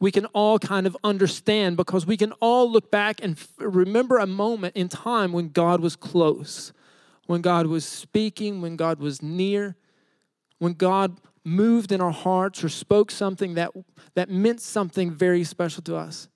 we 0.00 0.10
can 0.10 0.26
all 0.26 0.58
kind 0.58 0.86
of 0.86 0.96
understand 1.02 1.76
because 1.76 2.06
we 2.06 2.16
can 2.16 2.32
all 2.40 2.70
look 2.70 2.90
back 2.90 3.22
and 3.22 3.36
f- 3.36 3.48
remember 3.58 4.18
a 4.18 4.26
moment 4.26 4.76
in 4.76 4.88
time 4.88 5.32
when 5.32 5.48
God 5.48 5.80
was 5.80 5.96
close, 5.96 6.72
when 7.26 7.40
God 7.40 7.66
was 7.66 7.84
speaking, 7.84 8.60
when 8.60 8.76
God 8.76 9.00
was 9.00 9.22
near, 9.22 9.76
when 10.58 10.74
God 10.74 11.20
moved 11.44 11.90
in 11.90 12.00
our 12.00 12.12
hearts 12.12 12.62
or 12.62 12.68
spoke 12.68 13.10
something 13.10 13.54
that, 13.54 13.70
that 14.14 14.30
meant 14.30 14.60
something 14.60 15.10
very 15.10 15.42
special 15.42 15.82
to 15.84 15.96
us. 15.96 16.28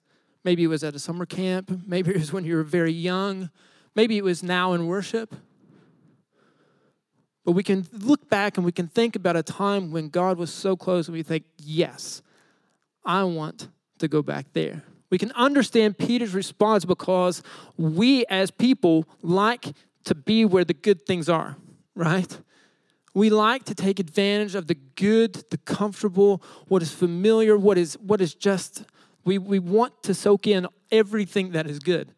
Maybe 0.44 0.64
it 0.64 0.68
was 0.68 0.82
at 0.82 0.94
a 0.94 0.98
summer 0.98 1.26
camp, 1.26 1.70
maybe 1.86 2.10
it 2.10 2.18
was 2.18 2.32
when 2.32 2.44
you 2.44 2.56
were 2.56 2.64
very 2.64 2.92
young, 2.92 3.50
maybe 3.94 4.18
it 4.18 4.24
was 4.24 4.42
now 4.42 4.72
in 4.72 4.86
worship. 4.86 5.34
But 7.44 7.52
we 7.52 7.62
can 7.62 7.86
look 7.92 8.28
back 8.28 8.56
and 8.56 8.64
we 8.64 8.72
can 8.72 8.86
think 8.88 9.16
about 9.16 9.36
a 9.36 9.42
time 9.42 9.90
when 9.90 10.08
God 10.08 10.38
was 10.38 10.52
so 10.52 10.76
close 10.76 11.08
and 11.08 11.16
we 11.16 11.22
think, 11.22 11.44
yes, 11.58 12.22
I 13.04 13.24
want 13.24 13.68
to 13.98 14.08
go 14.08 14.22
back 14.22 14.46
there 14.52 14.82
We 15.12 15.18
can 15.18 15.32
understand 15.32 15.98
Peter's 15.98 16.34
response 16.34 16.86
because 16.86 17.42
we 17.76 18.24
as 18.30 18.50
people 18.50 19.06
like 19.20 19.74
to 20.04 20.14
be 20.14 20.46
where 20.46 20.64
the 20.64 20.72
good 20.72 21.04
things 21.06 21.28
are, 21.28 21.56
right? 21.94 22.40
We 23.12 23.28
like 23.28 23.64
to 23.64 23.74
take 23.74 24.00
advantage 24.00 24.54
of 24.54 24.68
the 24.68 24.74
good, 24.74 25.34
the 25.50 25.58
comfortable, 25.58 26.42
what 26.68 26.80
is 26.80 26.92
familiar, 26.92 27.58
what 27.58 27.76
is 27.76 27.98
what 28.00 28.22
is 28.22 28.34
just 28.34 28.84
we, 29.24 29.36
we 29.36 29.58
want 29.58 30.02
to 30.04 30.14
soak 30.14 30.46
in 30.46 30.66
everything 30.90 31.52
that 31.52 31.66
is 31.66 31.78
good. 31.78 32.14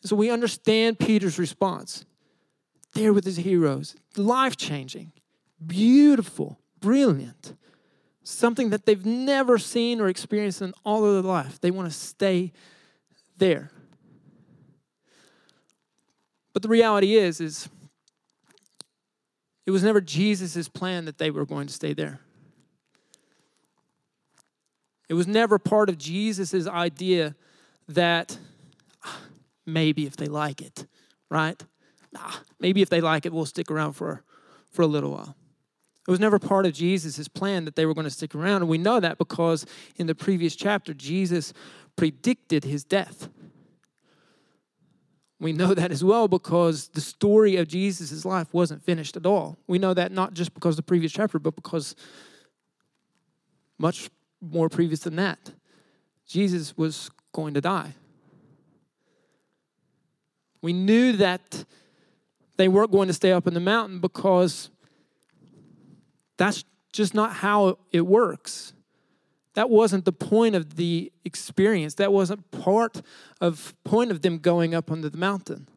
So 0.00 0.16
we 0.16 0.30
understand 0.30 0.98
Peter's 0.98 1.38
response. 1.38 2.06
There 2.94 3.12
with 3.12 3.26
his 3.26 3.36
heroes, 3.36 3.94
life 4.16 4.56
changing, 4.56 5.12
beautiful, 5.64 6.58
brilliant 6.80 7.54
something 8.26 8.70
that 8.70 8.86
they've 8.86 9.06
never 9.06 9.56
seen 9.56 10.00
or 10.00 10.08
experienced 10.08 10.60
in 10.60 10.74
all 10.84 11.04
of 11.04 11.14
their 11.14 11.30
life. 11.30 11.60
They 11.60 11.70
want 11.70 11.88
to 11.88 11.96
stay 11.96 12.52
there. 13.36 13.70
But 16.52 16.62
the 16.62 16.68
reality 16.68 17.14
is 17.14 17.40
is 17.40 17.68
it 19.64 19.70
was 19.70 19.84
never 19.84 20.00
Jesus' 20.00 20.68
plan 20.68 21.04
that 21.04 21.18
they 21.18 21.30
were 21.30 21.46
going 21.46 21.68
to 21.68 21.72
stay 21.72 21.92
there. 21.92 22.20
It 25.08 25.14
was 25.14 25.28
never 25.28 25.58
part 25.58 25.88
of 25.88 25.96
Jesus' 25.96 26.66
idea 26.66 27.36
that 27.86 28.38
ah, 29.04 29.20
maybe 29.64 30.04
if 30.04 30.16
they 30.16 30.26
like 30.26 30.60
it, 30.60 30.86
right? 31.30 31.62
Nah, 32.10 32.32
maybe 32.58 32.82
if 32.82 32.88
they 32.88 33.00
like 33.00 33.24
it, 33.24 33.32
we'll 33.32 33.46
stick 33.46 33.70
around 33.70 33.92
for, 33.92 34.24
for 34.72 34.82
a 34.82 34.86
little 34.86 35.12
while. 35.12 35.36
It 36.06 36.10
was 36.10 36.20
never 36.20 36.38
part 36.38 36.66
of 36.66 36.72
Jesus' 36.72 37.26
plan 37.26 37.64
that 37.64 37.74
they 37.74 37.84
were 37.84 37.94
going 37.94 38.04
to 38.04 38.10
stick 38.10 38.34
around. 38.34 38.62
And 38.62 38.68
we 38.68 38.78
know 38.78 39.00
that 39.00 39.18
because 39.18 39.66
in 39.96 40.06
the 40.06 40.14
previous 40.14 40.54
chapter, 40.54 40.94
Jesus 40.94 41.52
predicted 41.96 42.64
his 42.64 42.84
death. 42.84 43.28
We 45.40 45.52
know 45.52 45.74
that 45.74 45.90
as 45.90 46.04
well 46.04 46.28
because 46.28 46.88
the 46.88 47.00
story 47.00 47.56
of 47.56 47.68
Jesus' 47.68 48.24
life 48.24 48.54
wasn't 48.54 48.82
finished 48.82 49.16
at 49.16 49.26
all. 49.26 49.58
We 49.66 49.78
know 49.78 49.94
that 49.94 50.12
not 50.12 50.32
just 50.32 50.54
because 50.54 50.76
the 50.76 50.82
previous 50.82 51.12
chapter, 51.12 51.38
but 51.38 51.56
because 51.56 51.96
much 53.78 54.08
more 54.40 54.68
previous 54.68 55.00
than 55.00 55.16
that. 55.16 55.52
Jesus 56.26 56.76
was 56.76 57.10
going 57.32 57.54
to 57.54 57.60
die. 57.60 57.94
We 60.62 60.72
knew 60.72 61.12
that 61.12 61.64
they 62.56 62.68
weren't 62.68 62.90
going 62.90 63.08
to 63.08 63.14
stay 63.14 63.32
up 63.32 63.46
in 63.46 63.54
the 63.54 63.60
mountain 63.60 64.00
because 64.00 64.70
that's 66.36 66.64
just 66.92 67.14
not 67.14 67.34
how 67.34 67.78
it 67.92 68.06
works. 68.06 68.72
That 69.54 69.70
wasn't 69.70 70.04
the 70.04 70.12
point 70.12 70.54
of 70.54 70.76
the 70.76 71.12
experience. 71.24 71.94
That 71.94 72.12
wasn't 72.12 72.50
part 72.50 73.00
of 73.40 73.74
point 73.84 74.10
of 74.10 74.22
them 74.22 74.38
going 74.38 74.74
up 74.74 74.90
onto 74.90 75.08
the 75.08 75.16
mountain. 75.16 75.68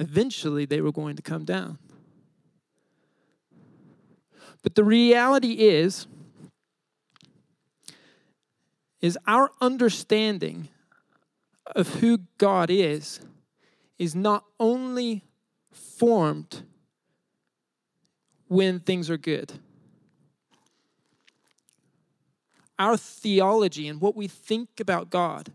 Eventually 0.00 0.64
they 0.64 0.80
were 0.80 0.92
going 0.92 1.16
to 1.16 1.22
come 1.22 1.44
down. 1.44 1.78
But 4.62 4.74
the 4.74 4.84
reality 4.84 5.52
is 5.52 6.06
is 9.00 9.18
our 9.26 9.50
understanding 9.60 10.68
of 11.66 11.94
who 11.96 12.18
God 12.38 12.70
is 12.70 13.20
is 13.98 14.14
not 14.14 14.44
only 14.58 15.24
formed 15.70 16.62
when 18.52 18.78
things 18.78 19.08
are 19.08 19.16
good. 19.16 19.50
Our 22.78 22.98
theology 22.98 23.88
and 23.88 23.98
what 23.98 24.14
we 24.14 24.28
think 24.28 24.78
about 24.78 25.08
God 25.08 25.52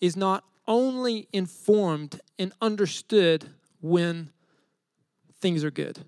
is 0.00 0.16
not 0.16 0.44
only 0.68 1.26
informed 1.32 2.20
and 2.38 2.52
understood 2.62 3.46
when 3.80 4.30
things 5.40 5.64
are 5.64 5.72
good. 5.72 5.98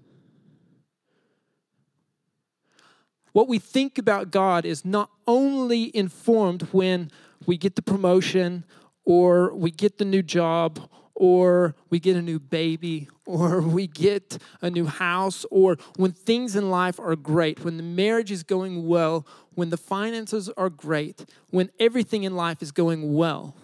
What 3.33 3.49
we 3.49 3.59
think 3.59 3.99
about 3.99 4.31
God 4.31 4.65
is 4.65 4.85
not 4.85 5.11
only 5.27 5.91
informed 5.97 6.63
when 6.71 7.11
we 7.45 7.57
get 7.57 7.75
the 7.75 7.83
promotion 7.83 8.65
or 9.05 9.53
we 9.53 9.73
get 9.73 9.99
the 9.99 10.05
new 10.05 10.23
job 10.23 10.89
or 11.15 11.75
we 11.91 12.01
get 12.01 12.17
a 12.17 12.23
new 12.23 12.39
baby, 12.39 13.09
or 13.25 13.61
we 13.79 13.87
get 13.87 14.39
a 14.61 14.71
new 14.71 14.87
house, 14.87 15.47
or 15.51 15.77
when 15.97 16.13
things 16.13 16.57
in 16.57 16.71
life 16.71 16.99
are 16.99 17.17
great, 17.17 17.65
when 17.65 17.77
the 17.77 17.83
marriage 17.83 18.31
is 18.31 18.43
going 18.43 18.87
well, 18.87 19.27
when 19.55 19.71
the 19.71 19.77
finances 19.77 20.49
are 20.57 20.71
great, 20.71 21.25
when 21.51 21.71
everything 21.79 22.25
in 22.25 22.35
life 22.35 22.63
is 22.63 22.73
going 22.73 23.15
well. 23.15 23.55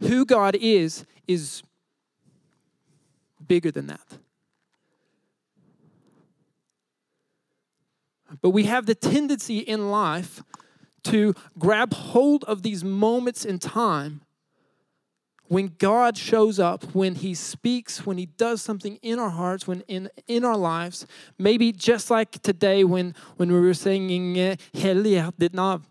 Who 0.00 0.24
God 0.24 0.56
is, 0.56 1.04
is 1.28 1.62
bigger 3.46 3.70
than 3.70 3.86
that. 3.86 4.18
But 8.40 8.50
we 8.50 8.64
have 8.64 8.86
the 8.86 8.94
tendency 8.94 9.58
in 9.58 9.90
life 9.90 10.42
to 11.04 11.34
grab 11.58 11.92
hold 11.92 12.44
of 12.44 12.62
these 12.62 12.84
moments 12.84 13.44
in 13.44 13.58
time 13.58 14.22
when 15.52 15.74
God 15.76 16.16
shows 16.16 16.58
up, 16.58 16.94
when 16.94 17.14
He 17.14 17.34
speaks, 17.34 18.06
when 18.06 18.16
He 18.16 18.24
does 18.24 18.62
something 18.62 18.96
in 19.02 19.18
our 19.18 19.28
hearts, 19.28 19.66
when 19.66 19.82
in, 19.82 20.08
in 20.26 20.46
our 20.46 20.56
lives, 20.56 21.06
maybe 21.38 21.72
just 21.72 22.10
like 22.10 22.40
today 22.40 22.84
when, 22.84 23.14
when 23.36 23.52
we 23.52 23.60
were 23.60 23.74
singing 23.74 24.38
eh, 24.38 24.56
Heliga 24.72 25.30
ditt 25.38 25.52
namn, 25.52 25.82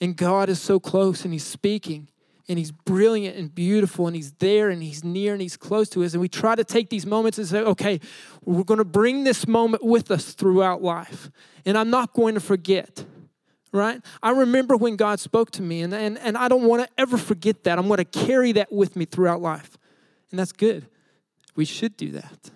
and 0.00 0.16
God 0.16 0.48
is 0.48 0.60
so 0.60 0.78
close 0.78 1.24
and 1.24 1.32
He's 1.32 1.44
speaking 1.44 2.08
and 2.48 2.56
He's 2.56 2.70
brilliant 2.70 3.36
and 3.36 3.52
beautiful 3.52 4.06
and 4.06 4.14
He's 4.14 4.30
there 4.34 4.70
and 4.70 4.80
He's 4.80 5.02
near 5.02 5.32
and 5.32 5.42
He's 5.42 5.56
close 5.56 5.88
to 5.88 6.04
us. 6.04 6.12
And 6.12 6.20
we 6.20 6.28
try 6.28 6.54
to 6.54 6.62
take 6.62 6.88
these 6.88 7.04
moments 7.04 7.38
and 7.38 7.48
say, 7.48 7.62
okay, 7.62 7.98
we're 8.44 8.62
going 8.62 8.78
to 8.78 8.84
bring 8.84 9.24
this 9.24 9.48
moment 9.48 9.82
with 9.84 10.08
us 10.12 10.34
throughout 10.34 10.82
life. 10.82 11.32
And 11.66 11.76
I'm 11.76 11.90
not 11.90 12.12
going 12.12 12.34
to 12.34 12.40
forget 12.40 13.04
right? 13.72 14.00
I 14.22 14.30
remember 14.30 14.76
when 14.76 14.96
God 14.96 15.18
spoke 15.18 15.50
to 15.52 15.62
me, 15.62 15.80
and, 15.82 15.94
and, 15.94 16.18
and 16.18 16.36
I 16.36 16.48
don't 16.48 16.64
want 16.64 16.82
to 16.82 16.88
ever 16.98 17.16
forget 17.16 17.64
that. 17.64 17.78
I'm 17.78 17.88
going 17.88 17.98
to 17.98 18.04
carry 18.04 18.52
that 18.52 18.70
with 18.70 18.96
me 18.96 19.04
throughout 19.04 19.40
life. 19.40 19.78
And 20.30 20.38
that's 20.38 20.52
good. 20.52 20.86
We 21.56 21.64
should 21.64 21.96
do 21.96 22.10
that. 22.12 22.50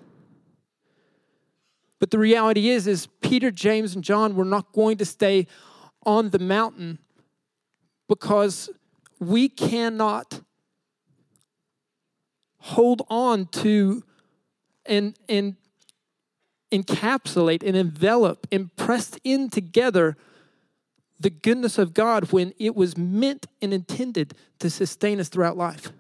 But 1.99 2.11
the 2.11 2.19
reality 2.19 2.69
is, 2.69 2.87
is 2.87 3.09
Peter, 3.23 3.51
James, 3.51 3.95
and 3.95 4.05
John 4.05 4.37
were 4.37 4.45
not 4.45 4.73
going 4.73 4.99
to 4.99 5.05
stay 5.05 5.47
on 6.05 6.31
the 6.31 6.39
mountain 6.39 6.99
because 8.09 8.71
we 9.19 9.49
cannot 9.49 10.41
hold 12.59 13.03
on 13.09 13.47
to 13.47 14.03
and, 14.85 15.17
and 15.29 15.57
encapsulate 16.73 17.63
and 17.63 17.77
envelop 17.77 18.47
and 18.53 18.75
press 18.77 19.13
in 19.25 19.49
together 19.49 20.17
the 21.19 21.31
goodness 21.31 21.79
of 21.79 21.95
God 21.95 22.33
when 22.33 22.53
it 22.59 22.77
was 22.77 22.97
meant 22.97 23.47
and 23.63 23.73
intended 23.73 24.35
to 24.59 24.69
sustain 24.69 25.19
us 25.21 25.29
throughout 25.29 25.57
life. 25.57 25.93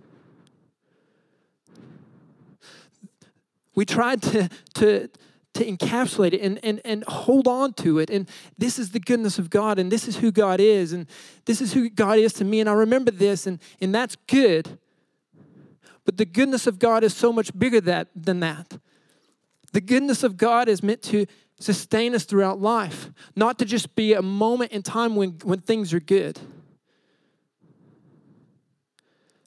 We 3.75 3.85
tried 3.85 4.23
to, 4.23 4.49
to, 4.75 5.09
to 5.55 5.65
encapsulate 5.65 6.33
it 6.33 6.41
and, 6.41 6.59
and, 6.63 6.81
and 6.85 7.05
hold 7.05 7.47
on 7.47 7.75
to 7.75 7.99
it. 7.99 8.11
And 8.11 8.29
this 8.57 8.79
is 8.79 8.91
the 8.91 9.01
goodness 9.01 9.39
of 9.39 9.51
God, 9.51 9.79
and 9.79 9.93
this 9.93 10.09
is 10.09 10.17
who 10.17 10.33
God 10.33 10.61
is, 10.61 10.93
and 10.93 11.07
this 11.45 11.61
is 11.61 11.75
who 11.75 11.91
God 11.91 12.19
is 12.19 12.33
to 12.35 12.45
me. 12.45 12.61
And 12.61 12.69
I 12.69 12.73
remember 12.73 13.11
this, 13.11 13.47
and, 13.47 13.59
and 13.81 13.95
that's 13.95 14.17
good. 14.27 14.79
But 16.05 16.17
the 16.17 16.25
goodness 16.25 16.67
of 16.67 16.79
God 16.79 17.05
is 17.05 17.15
so 17.15 17.33
much 17.33 17.57
bigger 17.59 17.81
that, 17.83 18.09
than 18.15 18.41
that. 18.41 18.79
The 19.73 19.81
goodness 19.81 20.23
of 20.23 20.37
God 20.37 20.69
is 20.69 20.83
meant 20.83 21.03
to 21.03 21.27
sustain 21.59 22.15
us 22.15 22.25
throughout 22.25 22.61
life, 22.61 23.11
not 23.35 23.59
to 23.59 23.65
just 23.65 23.95
be 23.95 24.13
a 24.13 24.23
moment 24.23 24.73
in 24.73 24.83
time 24.83 25.17
when, 25.17 25.31
when 25.43 25.61
things 25.61 25.95
are 25.95 26.01
good. 26.01 26.39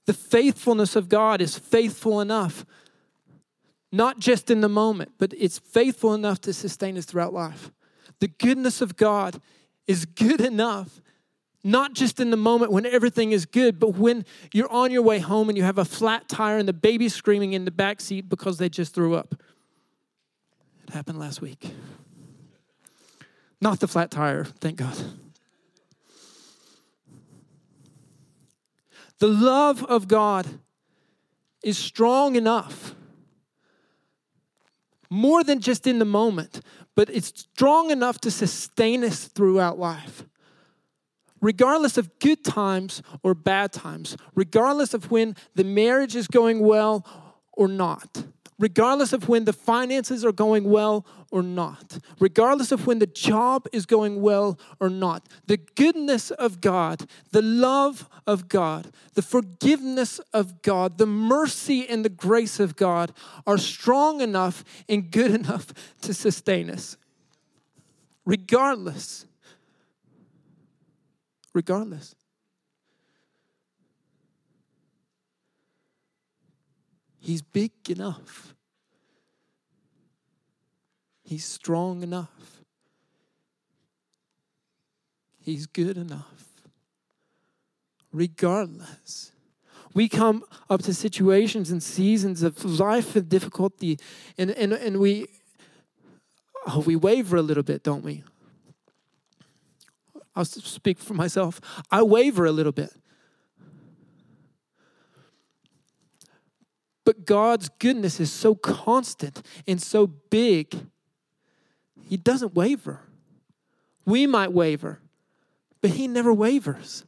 The 0.06 0.14
faithfulness 0.14 0.96
of 0.96 1.08
God 1.08 1.40
is 1.40 1.58
faithful 1.60 2.20
enough, 2.20 2.66
not 3.92 4.18
just 4.20 4.50
in 4.50 4.62
the 4.62 4.70
moment, 4.70 5.12
but 5.20 5.34
it's 5.38 5.60
faithful 5.60 6.16
enough 6.16 6.42
to 6.42 6.54
sustain 6.54 6.98
us 6.98 7.06
throughout 7.06 7.34
life. 7.34 7.72
The 8.20 8.28
goodness 8.28 8.82
of 8.82 8.98
God 8.98 9.40
is 9.86 10.06
good 10.06 10.42
enough, 10.42 11.02
not 11.64 11.94
just 11.94 12.20
in 12.20 12.32
the 12.32 12.38
moment 12.38 12.72
when 12.72 12.88
everything 12.88 13.34
is 13.34 13.46
good, 13.46 13.80
but 13.80 13.96
when 13.96 14.26
you're 14.52 14.72
on 14.72 14.92
your 14.92 15.04
way 15.04 15.20
home 15.20 15.48
and 15.48 15.58
you 15.58 15.64
have 15.64 15.78
a 15.78 15.86
flat 15.86 16.28
tire 16.28 16.58
and 16.58 16.68
the 16.68 16.74
baby's 16.74 17.14
screaming 17.14 17.54
in 17.54 17.66
the 17.66 17.72
back 17.72 18.02
seat 18.02 18.30
because 18.30 18.58
they 18.58 18.70
just 18.70 18.96
threw 18.96 19.14
up. 19.14 19.36
It 20.88 20.94
happened 20.94 21.20
last 21.20 21.40
week. 21.40 21.72
Not 23.62 23.80
the 23.80 23.88
flat 23.88 24.12
tire, 24.12 24.46
thank 24.46 24.78
God. 24.78 24.96
The 29.20 29.28
love 29.28 29.84
of 29.84 30.08
God 30.08 30.48
is 31.62 31.78
strong 31.78 32.36
enough, 32.36 32.96
more 35.10 35.44
than 35.44 35.60
just 35.60 35.88
in 35.88 36.00
the 36.00 36.06
moment, 36.06 36.62
but 36.96 37.10
it's 37.10 37.28
strong 37.28 37.92
enough 37.92 38.20
to 38.22 38.32
sustain 38.32 39.04
us 39.04 39.26
throughout 39.26 39.78
life. 39.78 40.24
Regardless 41.42 41.98
of 41.98 42.20
good 42.20 42.44
times 42.46 43.02
or 43.24 43.34
bad 43.34 43.74
times, 43.74 44.16
regardless 44.36 44.94
of 44.94 45.10
when 45.12 45.36
the 45.56 45.64
marriage 45.64 46.16
is 46.16 46.28
going 46.28 46.60
well 46.60 47.06
or 47.54 47.68
not, 47.68 48.24
regardless 48.60 49.14
of 49.14 49.30
when 49.30 49.46
the 49.46 49.54
finances 49.54 50.26
are 50.26 50.34
going 50.34 50.66
well 50.66 51.06
or 51.32 51.42
not, 51.42 51.98
regardless 52.20 52.72
of 52.72 52.86
when 52.86 53.00
the 53.00 53.08
job 53.08 53.66
is 53.72 53.86
going 53.86 54.22
well 54.22 54.60
or 54.80 54.90
not, 54.90 55.28
the 55.48 55.58
goodness 55.58 56.30
of 56.32 56.60
God, 56.60 57.10
the 57.32 57.42
love 57.42 58.10
of 58.28 58.50
God, 58.50 58.92
the 59.14 59.22
forgiveness 59.22 60.20
of 60.34 60.62
God, 60.62 60.98
the 60.98 61.08
mercy 61.08 61.88
and 61.88 62.04
the 62.04 62.10
grace 62.10 62.60
of 62.60 62.76
God 62.76 63.14
are 63.48 63.58
strong 63.58 64.22
enough 64.22 64.64
and 64.88 65.10
good 65.10 65.32
enough 65.42 65.74
to 66.02 66.14
sustain 66.14 66.70
us. 66.70 66.98
Regardless. 68.26 69.26
Regardless. 71.54 72.14
He's 77.30 77.44
big 77.44 77.72
enough. 77.90 78.56
He's 81.24 81.46
strong 81.46 82.02
enough. 82.02 82.64
He's 85.40 85.68
good 85.68 85.96
enough. 85.96 86.48
Regardless. 88.12 89.32
We 89.94 90.10
come 90.10 90.44
up 90.72 90.82
to 90.82 90.94
situations 90.96 91.70
and 91.70 91.84
seasons 91.84 92.42
of 92.42 92.66
life 92.66 93.16
and 93.16 93.30
difficulty, 93.30 94.00
and, 94.36 94.50
and, 94.50 94.74
and 94.74 95.00
we, 95.00 95.28
oh, 96.66 96.80
we 96.80 96.96
waver 96.96 97.38
a 97.38 97.44
little 97.44 97.62
bit, 97.62 97.84
don't 97.84 98.04
we? 98.04 98.24
I'll 100.36 100.46
speak 100.46 100.98
for 100.98 101.14
myself. 101.14 101.62
I 101.92 102.02
waver 102.02 102.48
a 102.48 102.52
little 102.52 102.72
bit. 102.72 102.92
But 107.10 107.26
God's 107.26 107.70
goodness 107.80 108.20
is 108.20 108.32
so 108.32 108.54
constant 108.54 109.42
and 109.68 109.82
so 109.82 110.06
big, 110.06 110.86
He 112.08 112.18
doesn't 112.18 112.54
waver. 112.54 113.00
We 114.06 114.28
might 114.28 114.54
waver, 114.54 115.00
but 115.82 115.90
He 115.90 116.08
never 116.08 116.32
wavers. 116.32 117.06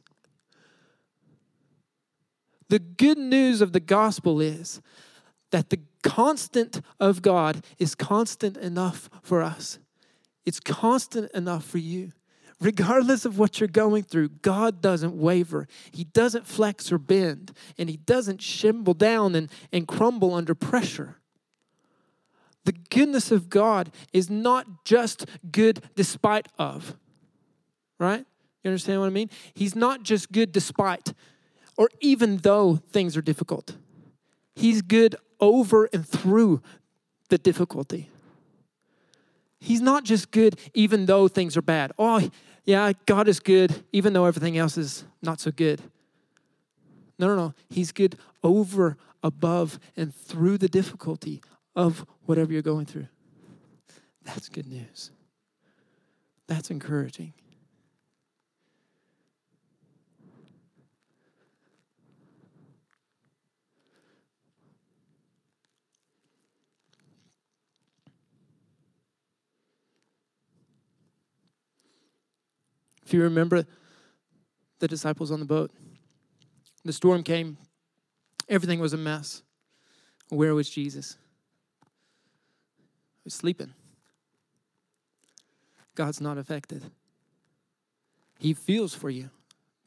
The 2.68 2.80
good 2.80 3.16
news 3.16 3.60
of 3.60 3.72
the 3.72 3.78
gospel 3.78 4.40
is 4.40 4.82
that 5.52 5.70
the 5.70 5.78
constant 6.02 6.80
of 6.98 7.22
God 7.22 7.64
is 7.78 7.94
constant 7.94 8.56
enough 8.56 9.08
for 9.22 9.40
us. 9.40 9.78
It's 10.44 10.58
constant 10.58 11.30
enough 11.30 11.64
for 11.64 11.78
you 11.78 12.10
regardless 12.62 13.24
of 13.24 13.38
what 13.38 13.60
you're 13.60 13.68
going 13.68 14.04
through, 14.04 14.28
God 14.28 14.80
doesn't 14.80 15.16
waver. 15.16 15.66
He 15.90 16.04
doesn't 16.04 16.46
flex 16.46 16.92
or 16.92 16.98
bend, 16.98 17.52
and 17.76 17.90
He 17.90 17.96
doesn't 17.96 18.40
shimble 18.40 18.94
down 18.94 19.34
and, 19.34 19.50
and 19.72 19.86
crumble 19.86 20.34
under 20.34 20.54
pressure. 20.54 21.16
The 22.64 22.72
goodness 22.90 23.32
of 23.32 23.50
God 23.50 23.90
is 24.12 24.30
not 24.30 24.84
just 24.84 25.26
good 25.50 25.82
despite 25.96 26.46
of, 26.58 26.96
right? 27.98 28.24
You 28.62 28.68
understand 28.70 29.00
what 29.00 29.06
I 29.06 29.10
mean? 29.10 29.30
He's 29.54 29.74
not 29.74 30.04
just 30.04 30.30
good 30.30 30.52
despite 30.52 31.12
or 31.76 31.88
even 32.00 32.38
though 32.38 32.76
things 32.76 33.16
are 33.16 33.22
difficult. 33.22 33.76
He's 34.54 34.82
good 34.82 35.16
over 35.40 35.88
and 35.92 36.06
through 36.06 36.62
the 37.28 37.38
difficulty. 37.38 38.10
He's 39.58 39.80
not 39.80 40.04
just 40.04 40.30
good 40.30 40.58
even 40.74 41.06
though 41.06 41.28
things 41.28 41.56
are 41.56 41.62
bad. 41.62 41.92
Oh, 41.98 42.30
yeah, 42.64 42.92
God 43.06 43.28
is 43.28 43.40
good, 43.40 43.84
even 43.92 44.12
though 44.12 44.24
everything 44.24 44.56
else 44.56 44.78
is 44.78 45.04
not 45.20 45.40
so 45.40 45.50
good. 45.50 45.80
No, 47.18 47.26
no, 47.26 47.36
no. 47.36 47.54
He's 47.68 47.92
good 47.92 48.16
over, 48.42 48.96
above, 49.22 49.78
and 49.96 50.14
through 50.14 50.58
the 50.58 50.68
difficulty 50.68 51.42
of 51.74 52.04
whatever 52.24 52.52
you're 52.52 52.62
going 52.62 52.86
through. 52.86 53.08
That's 54.24 54.48
good 54.48 54.66
news. 54.66 55.10
That's 56.46 56.70
encouraging. 56.70 57.32
If 73.12 73.16
you 73.16 73.24
remember 73.24 73.66
the 74.78 74.88
disciples 74.88 75.30
on 75.30 75.38
the 75.38 75.44
boat, 75.44 75.70
the 76.82 76.94
storm 76.94 77.22
came, 77.22 77.58
everything 78.48 78.80
was 78.80 78.94
a 78.94 78.96
mess. 78.96 79.42
Where 80.30 80.54
was 80.54 80.70
Jesus? 80.70 81.18
He 81.82 83.24
was 83.24 83.34
sleeping. 83.34 83.74
God's 85.94 86.22
not 86.22 86.38
affected. 86.38 86.84
He 88.38 88.54
feels 88.54 88.94
for 88.94 89.10
you. 89.10 89.28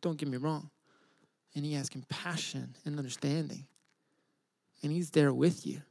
Don't 0.02 0.20
get 0.20 0.30
me 0.30 0.38
wrong. 0.38 0.70
And 1.56 1.66
he 1.66 1.74
has 1.74 1.90
compassion 1.90 2.76
and 2.86 3.00
understanding. 3.00 3.66
And 4.84 4.92
he's 4.92 5.10
there 5.10 5.34
with 5.34 5.66
you, 5.66 5.82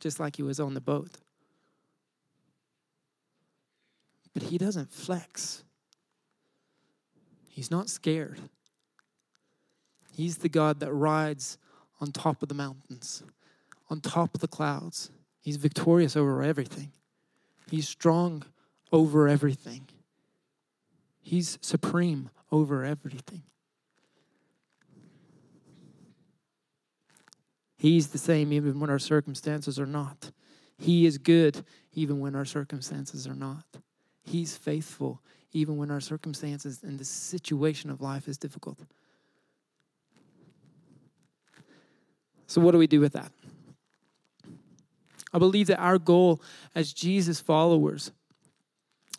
just 0.00 0.18
like 0.18 0.36
he 0.36 0.42
was 0.42 0.58
on 0.58 0.72
the 0.72 0.80
boat. 0.80 1.18
But 4.32 4.44
he 4.44 4.56
doesn't 4.56 4.90
flex. 4.90 5.64
He's 7.58 7.72
not 7.72 7.90
scared. 7.90 8.38
He's 10.12 10.36
the 10.36 10.48
God 10.48 10.78
that 10.78 10.92
rides 10.92 11.58
on 12.00 12.12
top 12.12 12.40
of 12.40 12.48
the 12.48 12.54
mountains, 12.54 13.24
on 13.90 14.00
top 14.00 14.32
of 14.32 14.40
the 14.40 14.46
clouds. 14.46 15.10
He's 15.40 15.56
victorious 15.56 16.16
over 16.16 16.40
everything. 16.40 16.92
He's 17.68 17.88
strong 17.88 18.44
over 18.92 19.26
everything. 19.26 19.88
He's 21.20 21.58
supreme 21.60 22.30
over 22.52 22.84
everything. 22.84 23.42
He's 27.76 28.06
the 28.06 28.18
same 28.18 28.52
even 28.52 28.78
when 28.78 28.88
our 28.88 29.00
circumstances 29.00 29.80
are 29.80 29.86
not. 29.86 30.30
He 30.78 31.06
is 31.06 31.18
good 31.18 31.64
even 31.92 32.20
when 32.20 32.36
our 32.36 32.44
circumstances 32.44 33.26
are 33.26 33.34
not. 33.34 33.64
He's 34.22 34.56
faithful 34.56 35.22
even 35.52 35.76
when 35.76 35.90
our 35.90 36.00
circumstances 36.00 36.80
and 36.82 36.98
the 36.98 37.04
situation 37.04 37.90
of 37.90 38.00
life 38.00 38.28
is 38.28 38.36
difficult. 38.36 38.78
So, 42.46 42.60
what 42.60 42.72
do 42.72 42.78
we 42.78 42.86
do 42.86 43.00
with 43.00 43.12
that? 43.12 43.30
I 45.32 45.38
believe 45.38 45.66
that 45.66 45.78
our 45.78 45.98
goal 45.98 46.40
as 46.74 46.92
Jesus 46.92 47.40
followers 47.40 48.10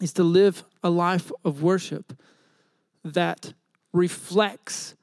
is 0.02 0.14
to 0.14 0.24
live 0.24 0.64
a 0.84 0.90
life 0.90 1.32
of 1.46 1.62
worship 1.62 2.14
that 3.04 3.54
reflects 3.94 4.96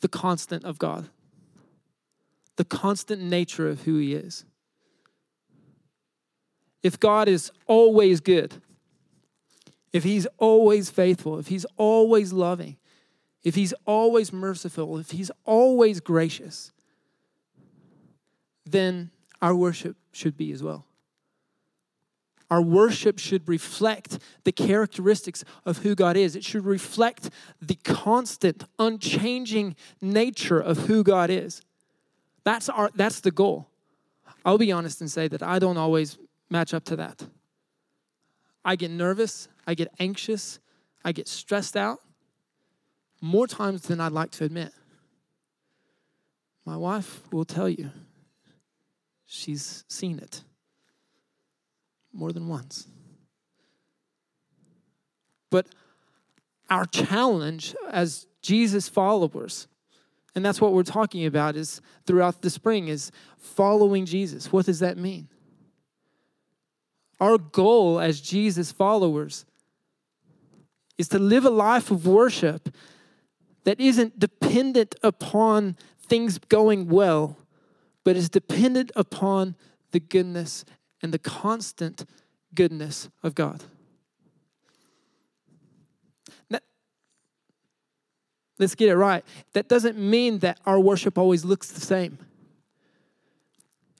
the 0.00 0.08
constant 0.08 0.64
of 0.64 0.78
God, 0.78 1.08
the 2.56 2.64
constant 2.64 3.22
nature 3.22 3.68
of 3.68 3.82
who 3.82 3.98
He 3.98 4.14
is. 4.14 4.44
If 6.82 7.00
God 7.00 7.28
is 7.28 7.50
always 7.66 8.20
good, 8.20 8.54
if 9.94 10.02
he's 10.02 10.26
always 10.38 10.90
faithful, 10.90 11.38
if 11.38 11.46
he's 11.46 11.64
always 11.76 12.32
loving, 12.32 12.76
if 13.44 13.54
he's 13.54 13.72
always 13.86 14.32
merciful, 14.32 14.98
if 14.98 15.12
he's 15.12 15.30
always 15.44 16.00
gracious, 16.00 16.72
then 18.66 19.10
our 19.40 19.54
worship 19.54 19.96
should 20.10 20.36
be 20.36 20.50
as 20.50 20.64
well. 20.64 20.84
Our 22.50 22.60
worship 22.60 23.20
should 23.20 23.48
reflect 23.48 24.18
the 24.42 24.50
characteristics 24.50 25.44
of 25.64 25.78
who 25.78 25.94
God 25.94 26.16
is. 26.16 26.34
It 26.34 26.42
should 26.42 26.64
reflect 26.64 27.30
the 27.62 27.76
constant, 27.76 28.64
unchanging 28.80 29.76
nature 30.00 30.58
of 30.58 30.78
who 30.86 31.04
God 31.04 31.30
is. 31.30 31.62
That's, 32.42 32.68
our, 32.68 32.90
that's 32.96 33.20
the 33.20 33.30
goal. 33.30 33.68
I'll 34.44 34.58
be 34.58 34.72
honest 34.72 35.00
and 35.00 35.10
say 35.10 35.28
that 35.28 35.42
I 35.42 35.60
don't 35.60 35.78
always 35.78 36.18
match 36.50 36.74
up 36.74 36.84
to 36.86 36.96
that. 36.96 37.24
I 38.64 38.76
get 38.76 38.90
nervous, 38.90 39.48
I 39.66 39.74
get 39.74 39.88
anxious, 39.98 40.58
I 41.04 41.12
get 41.12 41.28
stressed 41.28 41.76
out 41.76 42.00
more 43.20 43.46
times 43.46 43.82
than 43.82 44.00
I'd 44.00 44.12
like 44.12 44.30
to 44.32 44.44
admit. 44.44 44.72
My 46.64 46.76
wife 46.76 47.22
will 47.32 47.44
tell 47.44 47.68
you 47.68 47.90
she's 49.26 49.84
seen 49.88 50.18
it 50.18 50.42
more 52.12 52.32
than 52.32 52.48
once. 52.48 52.86
But 55.50 55.66
our 56.70 56.86
challenge 56.86 57.74
as 57.90 58.26
Jesus 58.40 58.88
followers, 58.88 59.68
and 60.34 60.44
that's 60.44 60.60
what 60.60 60.72
we're 60.72 60.82
talking 60.82 61.26
about 61.26 61.54
is 61.56 61.80
throughout 62.06 62.42
the 62.42 62.50
spring 62.50 62.88
is 62.88 63.12
following 63.36 64.04
Jesus. 64.06 64.52
What 64.52 64.66
does 64.66 64.80
that 64.80 64.96
mean? 64.96 65.28
Our 67.24 67.38
goal 67.38 68.00
as 68.00 68.20
Jesus 68.20 68.70
followers 68.70 69.46
is 70.98 71.08
to 71.08 71.18
live 71.18 71.46
a 71.46 71.50
life 71.50 71.90
of 71.90 72.06
worship 72.06 72.68
that 73.64 73.80
isn't 73.80 74.18
dependent 74.18 74.94
upon 75.02 75.78
things 75.98 76.36
going 76.36 76.86
well, 76.90 77.38
but 78.04 78.14
is 78.14 78.28
dependent 78.28 78.92
upon 78.94 79.56
the 79.92 80.00
goodness 80.00 80.66
and 81.00 81.14
the 81.14 81.18
constant 81.18 82.04
goodness 82.54 83.08
of 83.22 83.34
God. 83.34 83.64
Now, 86.50 86.58
let's 88.58 88.74
get 88.74 88.90
it 88.90 88.96
right. 88.96 89.24
That 89.54 89.66
doesn't 89.66 89.96
mean 89.96 90.40
that 90.40 90.60
our 90.66 90.78
worship 90.78 91.16
always 91.16 91.42
looks 91.42 91.72
the 91.72 91.80
same. 91.80 92.18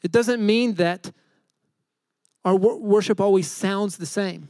It 0.03 0.13
doesn't 0.13 0.45
mean 0.45 0.75
that 0.75 1.11
our 2.45 2.57
worship 2.57 3.21
always 3.21 3.51
sounds 3.51 3.97
the 3.97 4.07
same. 4.07 4.49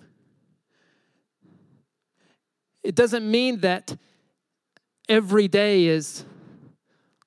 It 2.82 2.94
doesn't 2.94 3.28
mean 3.28 3.60
that 3.60 3.96
every 5.08 5.48
day 5.48 5.86
is 5.86 6.24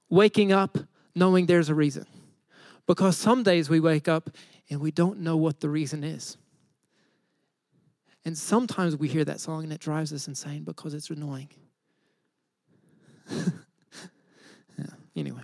waking 0.10 0.52
up 0.52 0.78
knowing 1.16 1.46
there's 1.46 1.70
a 1.70 1.76
reason. 1.76 2.06
Because 2.86 3.18
some 3.18 3.44
days 3.44 3.70
we 3.70 3.80
wake 3.80 4.08
up 4.08 4.30
and 4.70 4.80
we 4.80 4.92
don't 4.92 5.20
know 5.20 5.36
what 5.36 5.60
the 5.60 5.70
reason 5.70 6.04
is. 6.04 6.38
And 8.24 8.38
sometimes 8.38 8.96
we 8.98 9.08
hear 9.08 9.26
that 9.26 9.40
song 9.40 9.64
and 9.64 9.72
it 9.72 9.80
drives 9.80 10.12
us 10.12 10.28
insane 10.28 10.64
because 10.64 10.94
it's 10.94 11.10
annoying. 11.10 11.50
yeah, 13.30 13.46
anyway. 15.16 15.42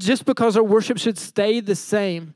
Just 0.00 0.24
because 0.24 0.56
our 0.56 0.62
worship 0.62 0.98
should 0.98 1.18
stay 1.18 1.60
the 1.60 1.76
same 1.76 2.34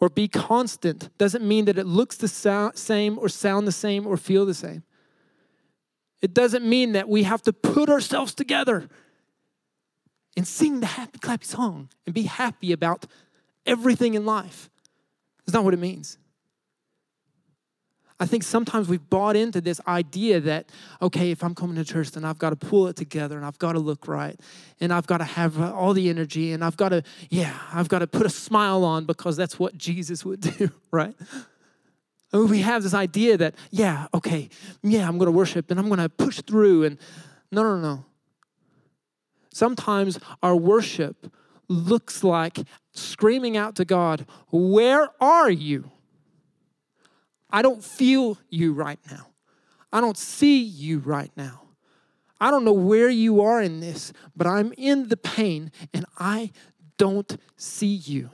or 0.00 0.08
be 0.08 0.28
constant 0.28 1.16
doesn't 1.18 1.46
mean 1.46 1.64
that 1.64 1.78
it 1.78 1.86
looks 1.86 2.16
the 2.16 2.28
same 2.28 3.18
or 3.18 3.28
sound 3.28 3.66
the 3.66 3.72
same 3.72 4.06
or 4.06 4.16
feel 4.16 4.44
the 4.44 4.54
same. 4.54 4.82
It 6.22 6.34
doesn't 6.34 6.64
mean 6.64 6.92
that 6.92 7.08
we 7.08 7.22
have 7.22 7.42
to 7.42 7.52
put 7.52 7.88
ourselves 7.88 8.34
together 8.34 8.88
and 10.36 10.46
sing 10.46 10.80
the 10.80 10.86
happy 10.86 11.18
clappy 11.18 11.44
song 11.44 11.88
and 12.04 12.14
be 12.14 12.22
happy 12.22 12.72
about 12.72 13.06
everything 13.64 14.14
in 14.14 14.26
life. 14.26 14.70
That's 15.44 15.54
not 15.54 15.64
what 15.64 15.74
it 15.74 15.80
means. 15.80 16.18
I 18.18 18.24
think 18.24 18.44
sometimes 18.44 18.88
we've 18.88 19.10
bought 19.10 19.36
into 19.36 19.60
this 19.60 19.78
idea 19.86 20.40
that, 20.40 20.70
okay, 21.02 21.30
if 21.30 21.44
I'm 21.44 21.54
coming 21.54 21.76
to 21.76 21.84
church, 21.84 22.12
then 22.12 22.24
I've 22.24 22.38
got 22.38 22.50
to 22.50 22.56
pull 22.56 22.86
it 22.86 22.96
together 22.96 23.36
and 23.36 23.44
I've 23.44 23.58
got 23.58 23.72
to 23.72 23.78
look 23.78 24.08
right 24.08 24.40
and 24.80 24.90
I've 24.92 25.06
got 25.06 25.18
to 25.18 25.24
have 25.24 25.60
uh, 25.60 25.74
all 25.74 25.92
the 25.92 26.08
energy 26.08 26.52
and 26.52 26.64
I've 26.64 26.78
got 26.78 26.90
to, 26.90 27.02
yeah, 27.28 27.58
I've 27.72 27.88
got 27.88 27.98
to 27.98 28.06
put 28.06 28.24
a 28.24 28.30
smile 28.30 28.84
on 28.84 29.04
because 29.04 29.36
that's 29.36 29.58
what 29.58 29.76
Jesus 29.76 30.24
would 30.24 30.40
do, 30.40 30.70
right? 30.90 31.14
And 32.32 32.48
we 32.48 32.60
have 32.60 32.82
this 32.82 32.94
idea 32.94 33.36
that, 33.36 33.54
yeah, 33.70 34.06
okay, 34.14 34.48
yeah, 34.82 35.06
I'm 35.06 35.18
going 35.18 35.26
to 35.26 35.32
worship 35.32 35.70
and 35.70 35.78
I'm 35.78 35.88
going 35.88 36.00
to 36.00 36.08
push 36.08 36.40
through. 36.40 36.84
And 36.84 36.98
no, 37.52 37.62
no, 37.62 37.76
no. 37.76 38.04
Sometimes 39.52 40.18
our 40.42 40.56
worship 40.56 41.30
looks 41.68 42.24
like 42.24 42.60
screaming 42.92 43.56
out 43.56 43.76
to 43.76 43.84
God, 43.84 44.26
Where 44.50 45.08
are 45.20 45.50
you? 45.50 45.90
I 47.50 47.62
don't 47.62 47.82
feel 47.82 48.38
you 48.50 48.72
right 48.72 48.98
now. 49.10 49.28
I 49.92 50.00
don't 50.00 50.18
see 50.18 50.62
you 50.62 50.98
right 50.98 51.30
now. 51.36 51.62
I 52.40 52.50
don't 52.50 52.64
know 52.64 52.72
where 52.72 53.08
you 53.08 53.40
are 53.40 53.62
in 53.62 53.80
this, 53.80 54.12
but 54.36 54.46
I'm 54.46 54.72
in 54.76 55.08
the 55.08 55.16
pain 55.16 55.70
and 55.94 56.04
I 56.18 56.50
don't 56.98 57.36
see 57.56 57.94
you. 57.94 58.30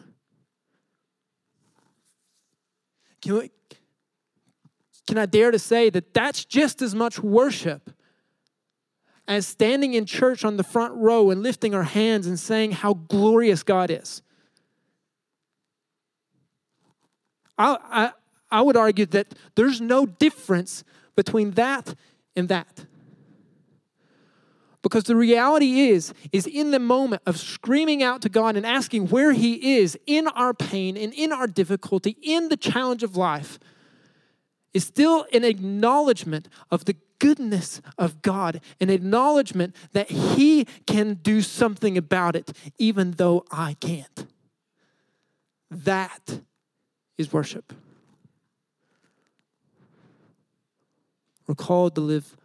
Can, 3.20 3.34
we, 3.34 3.50
can 5.06 5.18
I 5.18 5.26
dare 5.26 5.52
to 5.52 5.58
say 5.58 5.88
that 5.90 6.12
that's 6.12 6.44
just 6.44 6.82
as 6.82 6.94
much 6.94 7.20
worship 7.20 7.92
as 9.28 9.46
standing 9.46 9.94
in 9.94 10.04
church 10.04 10.44
on 10.44 10.56
the 10.56 10.64
front 10.64 10.94
row 10.94 11.30
and 11.30 11.42
lifting 11.42 11.74
our 11.74 11.84
hands 11.84 12.26
and 12.26 12.38
saying 12.40 12.72
how 12.72 12.94
glorious 12.94 13.62
God 13.62 13.90
is? 13.90 14.22
I, 17.56 17.78
I, 17.84 18.12
I 18.52 18.60
would 18.62 18.76
argue 18.76 19.06
that 19.06 19.34
there's 19.56 19.80
no 19.80 20.06
difference 20.06 20.84
between 21.16 21.52
that 21.52 21.94
and 22.36 22.48
that. 22.48 22.86
Because 24.82 25.04
the 25.04 25.16
reality 25.16 25.88
is, 25.88 26.12
is 26.32 26.46
in 26.46 26.72
the 26.72 26.80
moment 26.80 27.22
of 27.24 27.38
screaming 27.38 28.02
out 28.02 28.20
to 28.22 28.28
God 28.28 28.56
and 28.56 28.66
asking 28.66 29.08
where 29.08 29.32
He 29.32 29.78
is 29.78 29.96
in 30.06 30.26
our 30.28 30.52
pain 30.52 30.96
and 30.96 31.14
in 31.14 31.32
our 31.32 31.46
difficulty, 31.46 32.16
in 32.20 32.48
the 32.48 32.56
challenge 32.56 33.02
of 33.02 33.16
life, 33.16 33.58
is 34.74 34.84
still 34.84 35.24
an 35.32 35.44
acknowledgement 35.44 36.48
of 36.70 36.84
the 36.84 36.96
goodness 37.20 37.80
of 37.96 38.20
God, 38.22 38.60
an 38.80 38.90
acknowledgement 38.90 39.76
that 39.92 40.10
He 40.10 40.66
can 40.86 41.14
do 41.14 41.42
something 41.42 41.96
about 41.96 42.34
it, 42.34 42.52
even 42.78 43.12
though 43.12 43.44
I 43.50 43.74
can't. 43.74 44.26
That 45.70 46.40
is 47.16 47.32
worship. 47.32 47.72
We're 51.46 51.54
called 51.54 51.94
to 51.96 52.00
live 52.00 52.36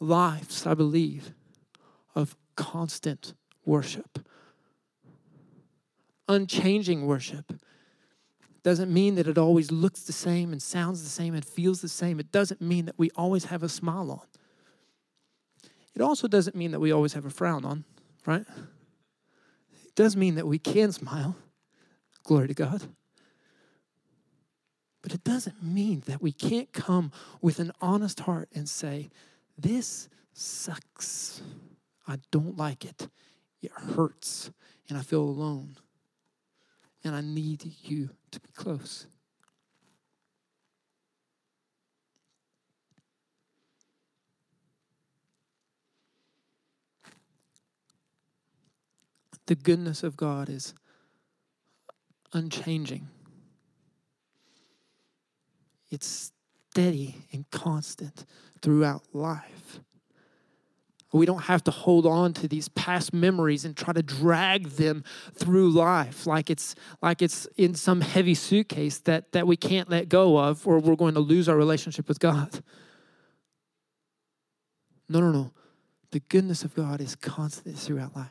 lives, 0.00 0.66
I 0.66 0.74
believe, 0.74 1.32
of 2.14 2.36
constant 2.56 3.34
worship. 3.64 4.26
Unchanging 6.28 7.06
worship 7.06 7.52
doesn't 8.62 8.92
mean 8.92 9.16
that 9.16 9.26
it 9.26 9.38
always 9.38 9.72
looks 9.72 10.02
the 10.02 10.12
same 10.12 10.52
and 10.52 10.62
sounds 10.62 11.02
the 11.02 11.08
same 11.08 11.34
and 11.34 11.44
feels 11.44 11.80
the 11.80 11.88
same. 11.88 12.20
It 12.20 12.30
doesn't 12.30 12.60
mean 12.60 12.86
that 12.86 12.98
we 12.98 13.10
always 13.16 13.46
have 13.46 13.62
a 13.62 13.68
smile 13.68 14.10
on. 14.10 14.26
It 15.94 16.00
also 16.00 16.28
doesn't 16.28 16.56
mean 16.56 16.70
that 16.70 16.80
we 16.80 16.92
always 16.92 17.12
have 17.14 17.24
a 17.24 17.30
frown 17.30 17.64
on, 17.64 17.84
right? 18.24 18.46
It 19.84 19.94
does 19.94 20.16
mean 20.16 20.36
that 20.36 20.46
we 20.46 20.58
can 20.58 20.92
smile. 20.92 21.36
Glory 22.24 22.48
to 22.48 22.54
God. 22.54 22.82
But 25.02 25.12
it 25.12 25.24
doesn't 25.24 25.62
mean 25.62 26.04
that 26.06 26.22
we 26.22 26.32
can't 26.32 26.72
come 26.72 27.10
with 27.40 27.58
an 27.58 27.72
honest 27.80 28.20
heart 28.20 28.48
and 28.54 28.68
say, 28.68 29.10
This 29.58 30.08
sucks. 30.32 31.42
I 32.06 32.18
don't 32.30 32.56
like 32.56 32.84
it. 32.84 33.08
It 33.60 33.72
hurts. 33.72 34.50
And 34.88 34.96
I 34.96 35.02
feel 35.02 35.22
alone. 35.22 35.76
And 37.04 37.14
I 37.16 37.20
need 37.20 37.64
you 37.82 38.10
to 38.30 38.40
be 38.40 38.50
close. 38.54 39.06
The 49.46 49.56
goodness 49.56 50.04
of 50.04 50.16
God 50.16 50.48
is 50.48 50.72
unchanging. 52.32 53.08
It's 55.92 56.32
steady 56.70 57.16
and 57.32 57.48
constant 57.50 58.24
throughout 58.62 59.02
life. 59.12 59.80
We 61.12 61.26
don't 61.26 61.42
have 61.42 61.62
to 61.64 61.70
hold 61.70 62.06
on 62.06 62.32
to 62.34 62.48
these 62.48 62.70
past 62.70 63.12
memories 63.12 63.66
and 63.66 63.76
try 63.76 63.92
to 63.92 64.02
drag 64.02 64.68
them 64.70 65.04
through 65.34 65.68
life 65.68 66.26
like 66.26 66.48
it's 66.48 66.74
like 67.02 67.20
it's 67.20 67.46
in 67.58 67.74
some 67.74 68.00
heavy 68.00 68.34
suitcase 68.34 69.00
that, 69.00 69.32
that 69.32 69.46
we 69.46 69.54
can't 69.54 69.90
let 69.90 70.08
go 70.08 70.38
of 70.38 70.66
or 70.66 70.78
we're 70.78 70.96
going 70.96 71.12
to 71.12 71.20
lose 71.20 71.50
our 71.50 71.56
relationship 71.56 72.08
with 72.08 72.18
God. 72.18 72.62
No, 75.10 75.20
no, 75.20 75.30
no. 75.30 75.52
The 76.12 76.20
goodness 76.20 76.64
of 76.64 76.74
God 76.74 77.02
is 77.02 77.14
constant 77.14 77.78
throughout 77.78 78.16
life. 78.16 78.30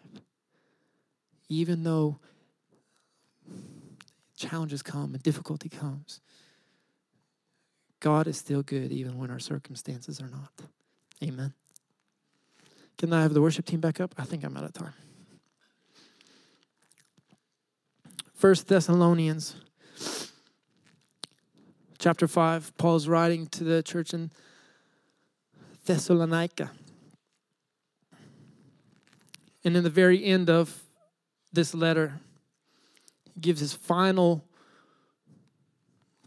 Even 1.50 1.84
though 1.84 2.19
challenges 4.36 4.82
come 4.82 5.13
and 5.13 5.21
difficulty 5.21 5.69
comes, 5.69 6.21
God 8.01 8.27
is 8.27 8.37
still 8.37 8.63
good 8.63 8.91
even 8.91 9.17
when 9.17 9.31
our 9.31 9.39
circumstances 9.39 10.19
are 10.19 10.27
not. 10.27 10.51
Amen. 11.23 11.53
Can 12.97 13.13
I 13.13 13.21
have 13.21 13.33
the 13.33 13.41
worship 13.41 13.65
team 13.65 13.79
back 13.79 14.01
up? 14.01 14.13
I 14.17 14.25
think 14.25 14.43
I'm 14.43 14.57
out 14.57 14.63
of 14.63 14.73
time. 14.73 14.93
First 18.33 18.67
Thessalonians 18.67 19.55
chapter 21.99 22.27
5, 22.27 22.75
Paul's 22.77 23.07
writing 23.07 23.45
to 23.47 23.63
the 23.63 23.83
church 23.83 24.15
in 24.15 24.31
Thessalonica. 25.85 26.71
And 29.63 29.77
in 29.77 29.83
the 29.83 29.91
very 29.91 30.25
end 30.25 30.49
of 30.49 30.81
this 31.53 31.75
letter, 31.75 32.19
he 33.35 33.39
gives 33.39 33.59
his 33.59 33.73
final 33.73 34.43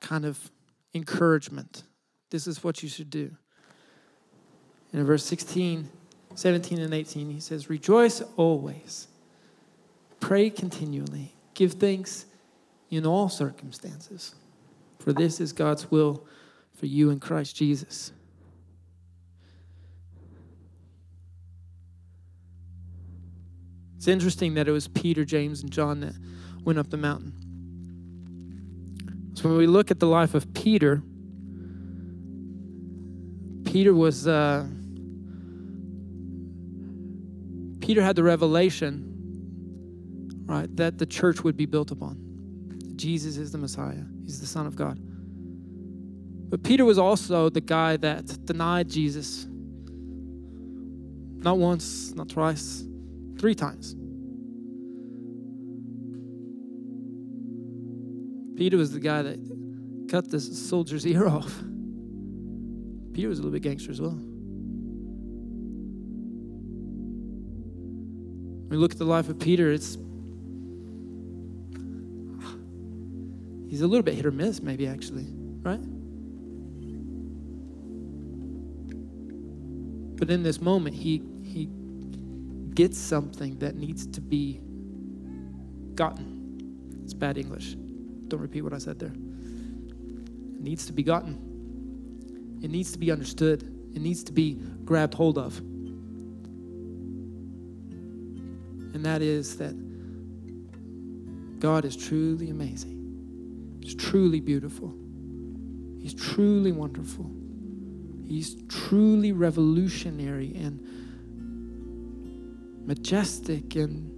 kind 0.00 0.24
of 0.24 0.52
encouragement. 0.94 1.82
This 2.30 2.46
is 2.46 2.64
what 2.64 2.82
you 2.82 2.88
should 2.88 3.10
do. 3.10 3.36
In 4.92 5.04
verse 5.04 5.24
16, 5.24 5.90
17, 6.34 6.80
and 6.80 6.94
18, 6.94 7.30
he 7.30 7.40
says, 7.40 7.68
Rejoice 7.68 8.22
always, 8.36 9.08
pray 10.20 10.50
continually, 10.50 11.34
give 11.54 11.74
thanks 11.74 12.26
in 12.90 13.04
all 13.04 13.28
circumstances. 13.28 14.34
For 15.00 15.12
this 15.12 15.40
is 15.40 15.52
God's 15.52 15.90
will 15.90 16.24
for 16.72 16.86
you 16.86 17.10
in 17.10 17.20
Christ 17.20 17.56
Jesus. 17.56 18.12
It's 23.96 24.08
interesting 24.08 24.54
that 24.54 24.68
it 24.68 24.72
was 24.72 24.86
Peter, 24.86 25.24
James, 25.24 25.62
and 25.62 25.70
John 25.70 26.00
that 26.00 26.14
went 26.62 26.78
up 26.78 26.90
the 26.90 26.96
mountain. 26.96 27.43
When 29.44 29.58
we 29.58 29.66
look 29.66 29.90
at 29.90 30.00
the 30.00 30.06
life 30.06 30.34
of 30.34 30.52
Peter, 30.54 31.02
Peter 33.64 33.94
was 33.94 34.26
uh, 34.26 34.66
Peter 37.80 38.02
had 38.02 38.16
the 38.16 38.22
revelation, 38.22 40.46
right, 40.46 40.74
that 40.76 40.96
the 40.96 41.04
church 41.04 41.44
would 41.44 41.56
be 41.56 41.66
built 41.66 41.90
upon. 41.90 42.18
Jesus 42.96 43.36
is 43.36 43.52
the 43.52 43.58
Messiah. 43.58 44.04
He's 44.24 44.40
the 44.40 44.46
Son 44.46 44.66
of 44.66 44.76
God. 44.76 44.98
But 46.48 46.62
Peter 46.62 46.86
was 46.86 46.98
also 46.98 47.50
the 47.50 47.60
guy 47.60 47.98
that 47.98 48.46
denied 48.46 48.88
Jesus 48.88 49.46
not 51.44 51.58
once, 51.58 52.14
not 52.14 52.30
twice, 52.30 52.84
three 53.38 53.54
times. 53.54 53.94
Peter 58.56 58.76
was 58.76 58.92
the 58.92 59.00
guy 59.00 59.22
that 59.22 59.38
cut 60.08 60.30
the 60.30 60.38
soldier's 60.38 61.06
ear 61.06 61.26
off. 61.26 61.62
Peter 63.12 63.28
was 63.28 63.38
a 63.38 63.42
little 63.42 63.52
bit 63.52 63.62
gangster 63.62 63.90
as 63.90 64.00
well. 64.00 64.16
When 68.60 68.68
we 68.70 68.76
look 68.76 68.92
at 68.92 68.98
the 68.98 69.04
life 69.04 69.28
of 69.28 69.38
Peter, 69.38 69.70
it's 69.72 69.98
he's 73.68 73.82
a 73.82 73.86
little 73.86 74.02
bit 74.02 74.14
hit 74.14 74.26
or 74.26 74.30
miss, 74.30 74.62
maybe 74.62 74.86
actually, 74.86 75.26
right? 75.62 75.80
But 80.16 80.30
in 80.30 80.42
this 80.42 80.60
moment, 80.60 80.94
he 80.94 81.22
he 81.42 81.68
gets 82.74 82.98
something 82.98 83.58
that 83.58 83.76
needs 83.76 84.06
to 84.08 84.20
be 84.20 84.60
gotten. 85.94 87.00
It's 87.04 87.14
bad 87.14 87.36
English. 87.38 87.76
Don't 88.34 88.42
repeat 88.42 88.62
what 88.62 88.72
I 88.72 88.78
said 88.78 88.98
there. 88.98 89.12
It 89.12 90.60
needs 90.60 90.86
to 90.86 90.92
be 90.92 91.04
gotten. 91.04 92.58
It 92.64 92.68
needs 92.68 92.90
to 92.90 92.98
be 92.98 93.12
understood. 93.12 93.62
It 93.94 94.02
needs 94.02 94.24
to 94.24 94.32
be 94.32 94.54
grabbed 94.84 95.14
hold 95.14 95.38
of. 95.38 95.56
And 98.92 99.06
that 99.06 99.22
is 99.22 99.56
that 99.58 99.72
God 101.60 101.84
is 101.84 101.94
truly 101.94 102.50
amazing. 102.50 103.78
He's 103.80 103.94
truly 103.94 104.40
beautiful. 104.40 104.92
He's 106.00 106.14
truly 106.14 106.72
wonderful. 106.72 107.30
He's 108.26 108.56
truly 108.68 109.30
revolutionary 109.30 110.52
and 110.56 110.80
majestic 112.84 113.76
and 113.76 114.10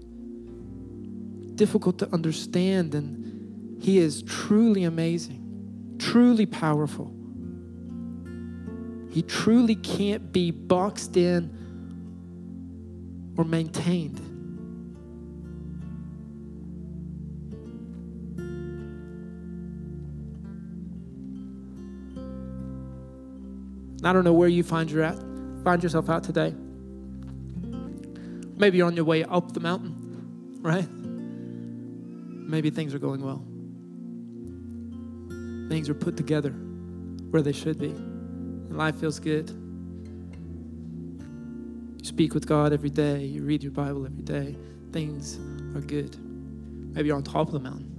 difficult 1.54 1.98
to 1.98 2.10
understand. 2.14 2.94
And 2.94 3.25
He 3.80 3.98
is 3.98 4.22
truly 4.22 4.84
amazing, 4.84 5.96
truly 5.98 6.46
powerful. 6.46 7.12
He 9.10 9.22
truly 9.22 9.76
can't 9.76 10.32
be 10.32 10.50
boxed 10.50 11.16
in 11.16 11.50
or 13.36 13.44
maintained. 13.44 14.20
I 24.04 24.12
don't 24.12 24.24
know 24.24 24.34
where 24.34 24.48
you 24.48 24.62
find 24.62 24.90
your 24.90 25.02
at, 25.02 25.18
find 25.64 25.82
yourself 25.82 26.08
out 26.08 26.22
today. 26.22 26.54
Maybe 28.56 28.78
you're 28.78 28.86
on 28.86 28.96
your 28.96 29.04
way 29.04 29.24
up 29.24 29.52
the 29.52 29.60
mountain, 29.60 30.58
right? 30.60 30.88
Maybe 32.48 32.70
things 32.70 32.94
are 32.94 32.98
going 32.98 33.22
well. 33.22 33.44
Things 35.68 35.88
are 35.88 35.94
put 35.94 36.16
together 36.16 36.50
where 36.50 37.42
they 37.42 37.52
should 37.52 37.78
be. 37.78 37.90
And 37.90 38.76
life 38.76 38.96
feels 38.96 39.18
good. 39.18 39.50
You 41.98 42.04
speak 42.04 42.34
with 42.34 42.46
God 42.46 42.72
every 42.72 42.90
day, 42.90 43.24
you 43.24 43.42
read 43.42 43.62
your 43.62 43.72
Bible 43.72 44.06
every 44.06 44.22
day. 44.22 44.56
Things 44.92 45.38
are 45.76 45.80
good. 45.80 46.16
Maybe 46.94 47.08
you're 47.08 47.16
on 47.16 47.22
top 47.22 47.48
of 47.48 47.52
the 47.52 47.60
mountain. 47.60 47.92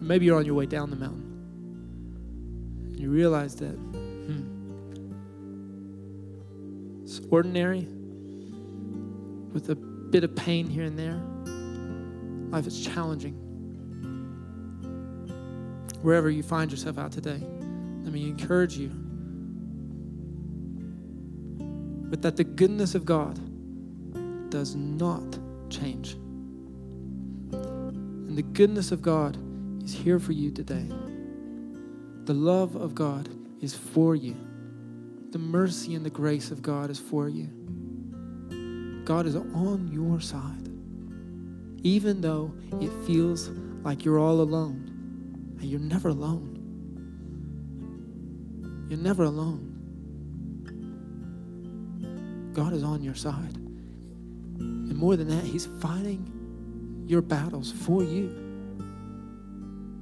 Maybe 0.00 0.26
you're 0.26 0.38
on 0.38 0.44
your 0.44 0.54
way 0.54 0.66
down 0.66 0.90
the 0.90 0.96
mountain 0.96 1.32
you 3.02 3.10
realize 3.10 3.56
that 3.56 3.72
hmm, 3.72 4.42
it's 7.02 7.20
ordinary 7.30 7.88
with 9.52 9.68
a 9.70 9.74
bit 9.74 10.22
of 10.22 10.36
pain 10.36 10.68
here 10.68 10.84
and 10.84 10.96
there. 10.96 11.20
Life 12.56 12.68
is 12.68 12.86
challenging. 12.86 13.41
Wherever 16.02 16.28
you 16.28 16.42
find 16.42 16.70
yourself 16.70 16.98
out 16.98 17.12
today, 17.12 17.40
let 18.02 18.12
me 18.12 18.28
encourage 18.28 18.76
you 18.76 18.90
but 22.12 22.20
that 22.20 22.36
the 22.36 22.44
goodness 22.44 22.94
of 22.94 23.06
God 23.06 23.40
does 24.50 24.74
not 24.76 25.38
change. 25.70 26.12
And 27.52 28.36
the 28.36 28.42
goodness 28.42 28.92
of 28.92 29.00
God 29.00 29.38
is 29.82 29.94
here 29.94 30.18
for 30.18 30.32
you 30.32 30.50
today. 30.50 30.86
The 32.24 32.34
love 32.34 32.76
of 32.76 32.94
God 32.94 33.30
is 33.62 33.74
for 33.74 34.14
you. 34.14 34.36
The 35.30 35.38
mercy 35.38 35.94
and 35.94 36.04
the 36.04 36.10
grace 36.10 36.50
of 36.50 36.60
God 36.60 36.90
is 36.90 36.98
for 36.98 37.30
you. 37.30 37.46
God 39.06 39.24
is 39.24 39.34
on 39.34 39.88
your 39.90 40.20
side. 40.20 40.68
Even 41.82 42.20
though 42.20 42.52
it 42.78 42.92
feels 43.06 43.48
like 43.82 44.04
you're 44.04 44.18
all 44.18 44.42
alone, 44.42 44.91
and 45.62 45.70
you're 45.70 45.80
never 45.80 46.08
alone. 46.08 46.58
You're 48.90 49.00
never 49.00 49.24
alone. 49.24 49.68
God 52.52 52.72
is 52.74 52.82
on 52.82 53.02
your 53.02 53.14
side. 53.14 53.56
And 54.58 54.96
more 54.96 55.16
than 55.16 55.28
that, 55.28 55.44
He's 55.44 55.66
fighting 55.80 57.04
your 57.06 57.22
battles 57.22 57.72
for 57.72 58.02
you. 58.02 58.30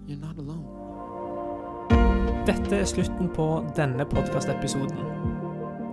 You're 0.07 0.19
not 0.19 0.39
alone. 0.39 0.67
Dette 2.47 2.77
er 2.77 2.85
slutten 2.85 3.29
på 3.29 3.65
denne 3.77 4.05
podkastepisoden. 4.05 4.97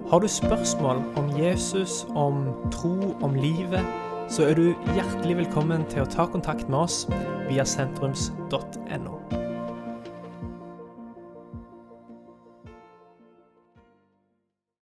Har 0.10 0.20
du 0.20 0.28
spørsmål 0.28 1.04
om 1.16 1.40
Jesus, 1.40 2.08
om 2.16 2.48
tro, 2.72 3.16
om 3.22 3.36
livet, 3.36 3.86
så 4.30 4.44
er 4.44 4.54
du 4.56 4.74
hjertelig 4.96 5.38
velkommen 5.38 5.84
til 5.92 6.02
å 6.02 6.10
ta 6.12 6.26
kontakt 6.26 6.70
med 6.70 6.80
oss 6.80 7.08
via 7.50 7.66
sentrums.no. 7.68 9.47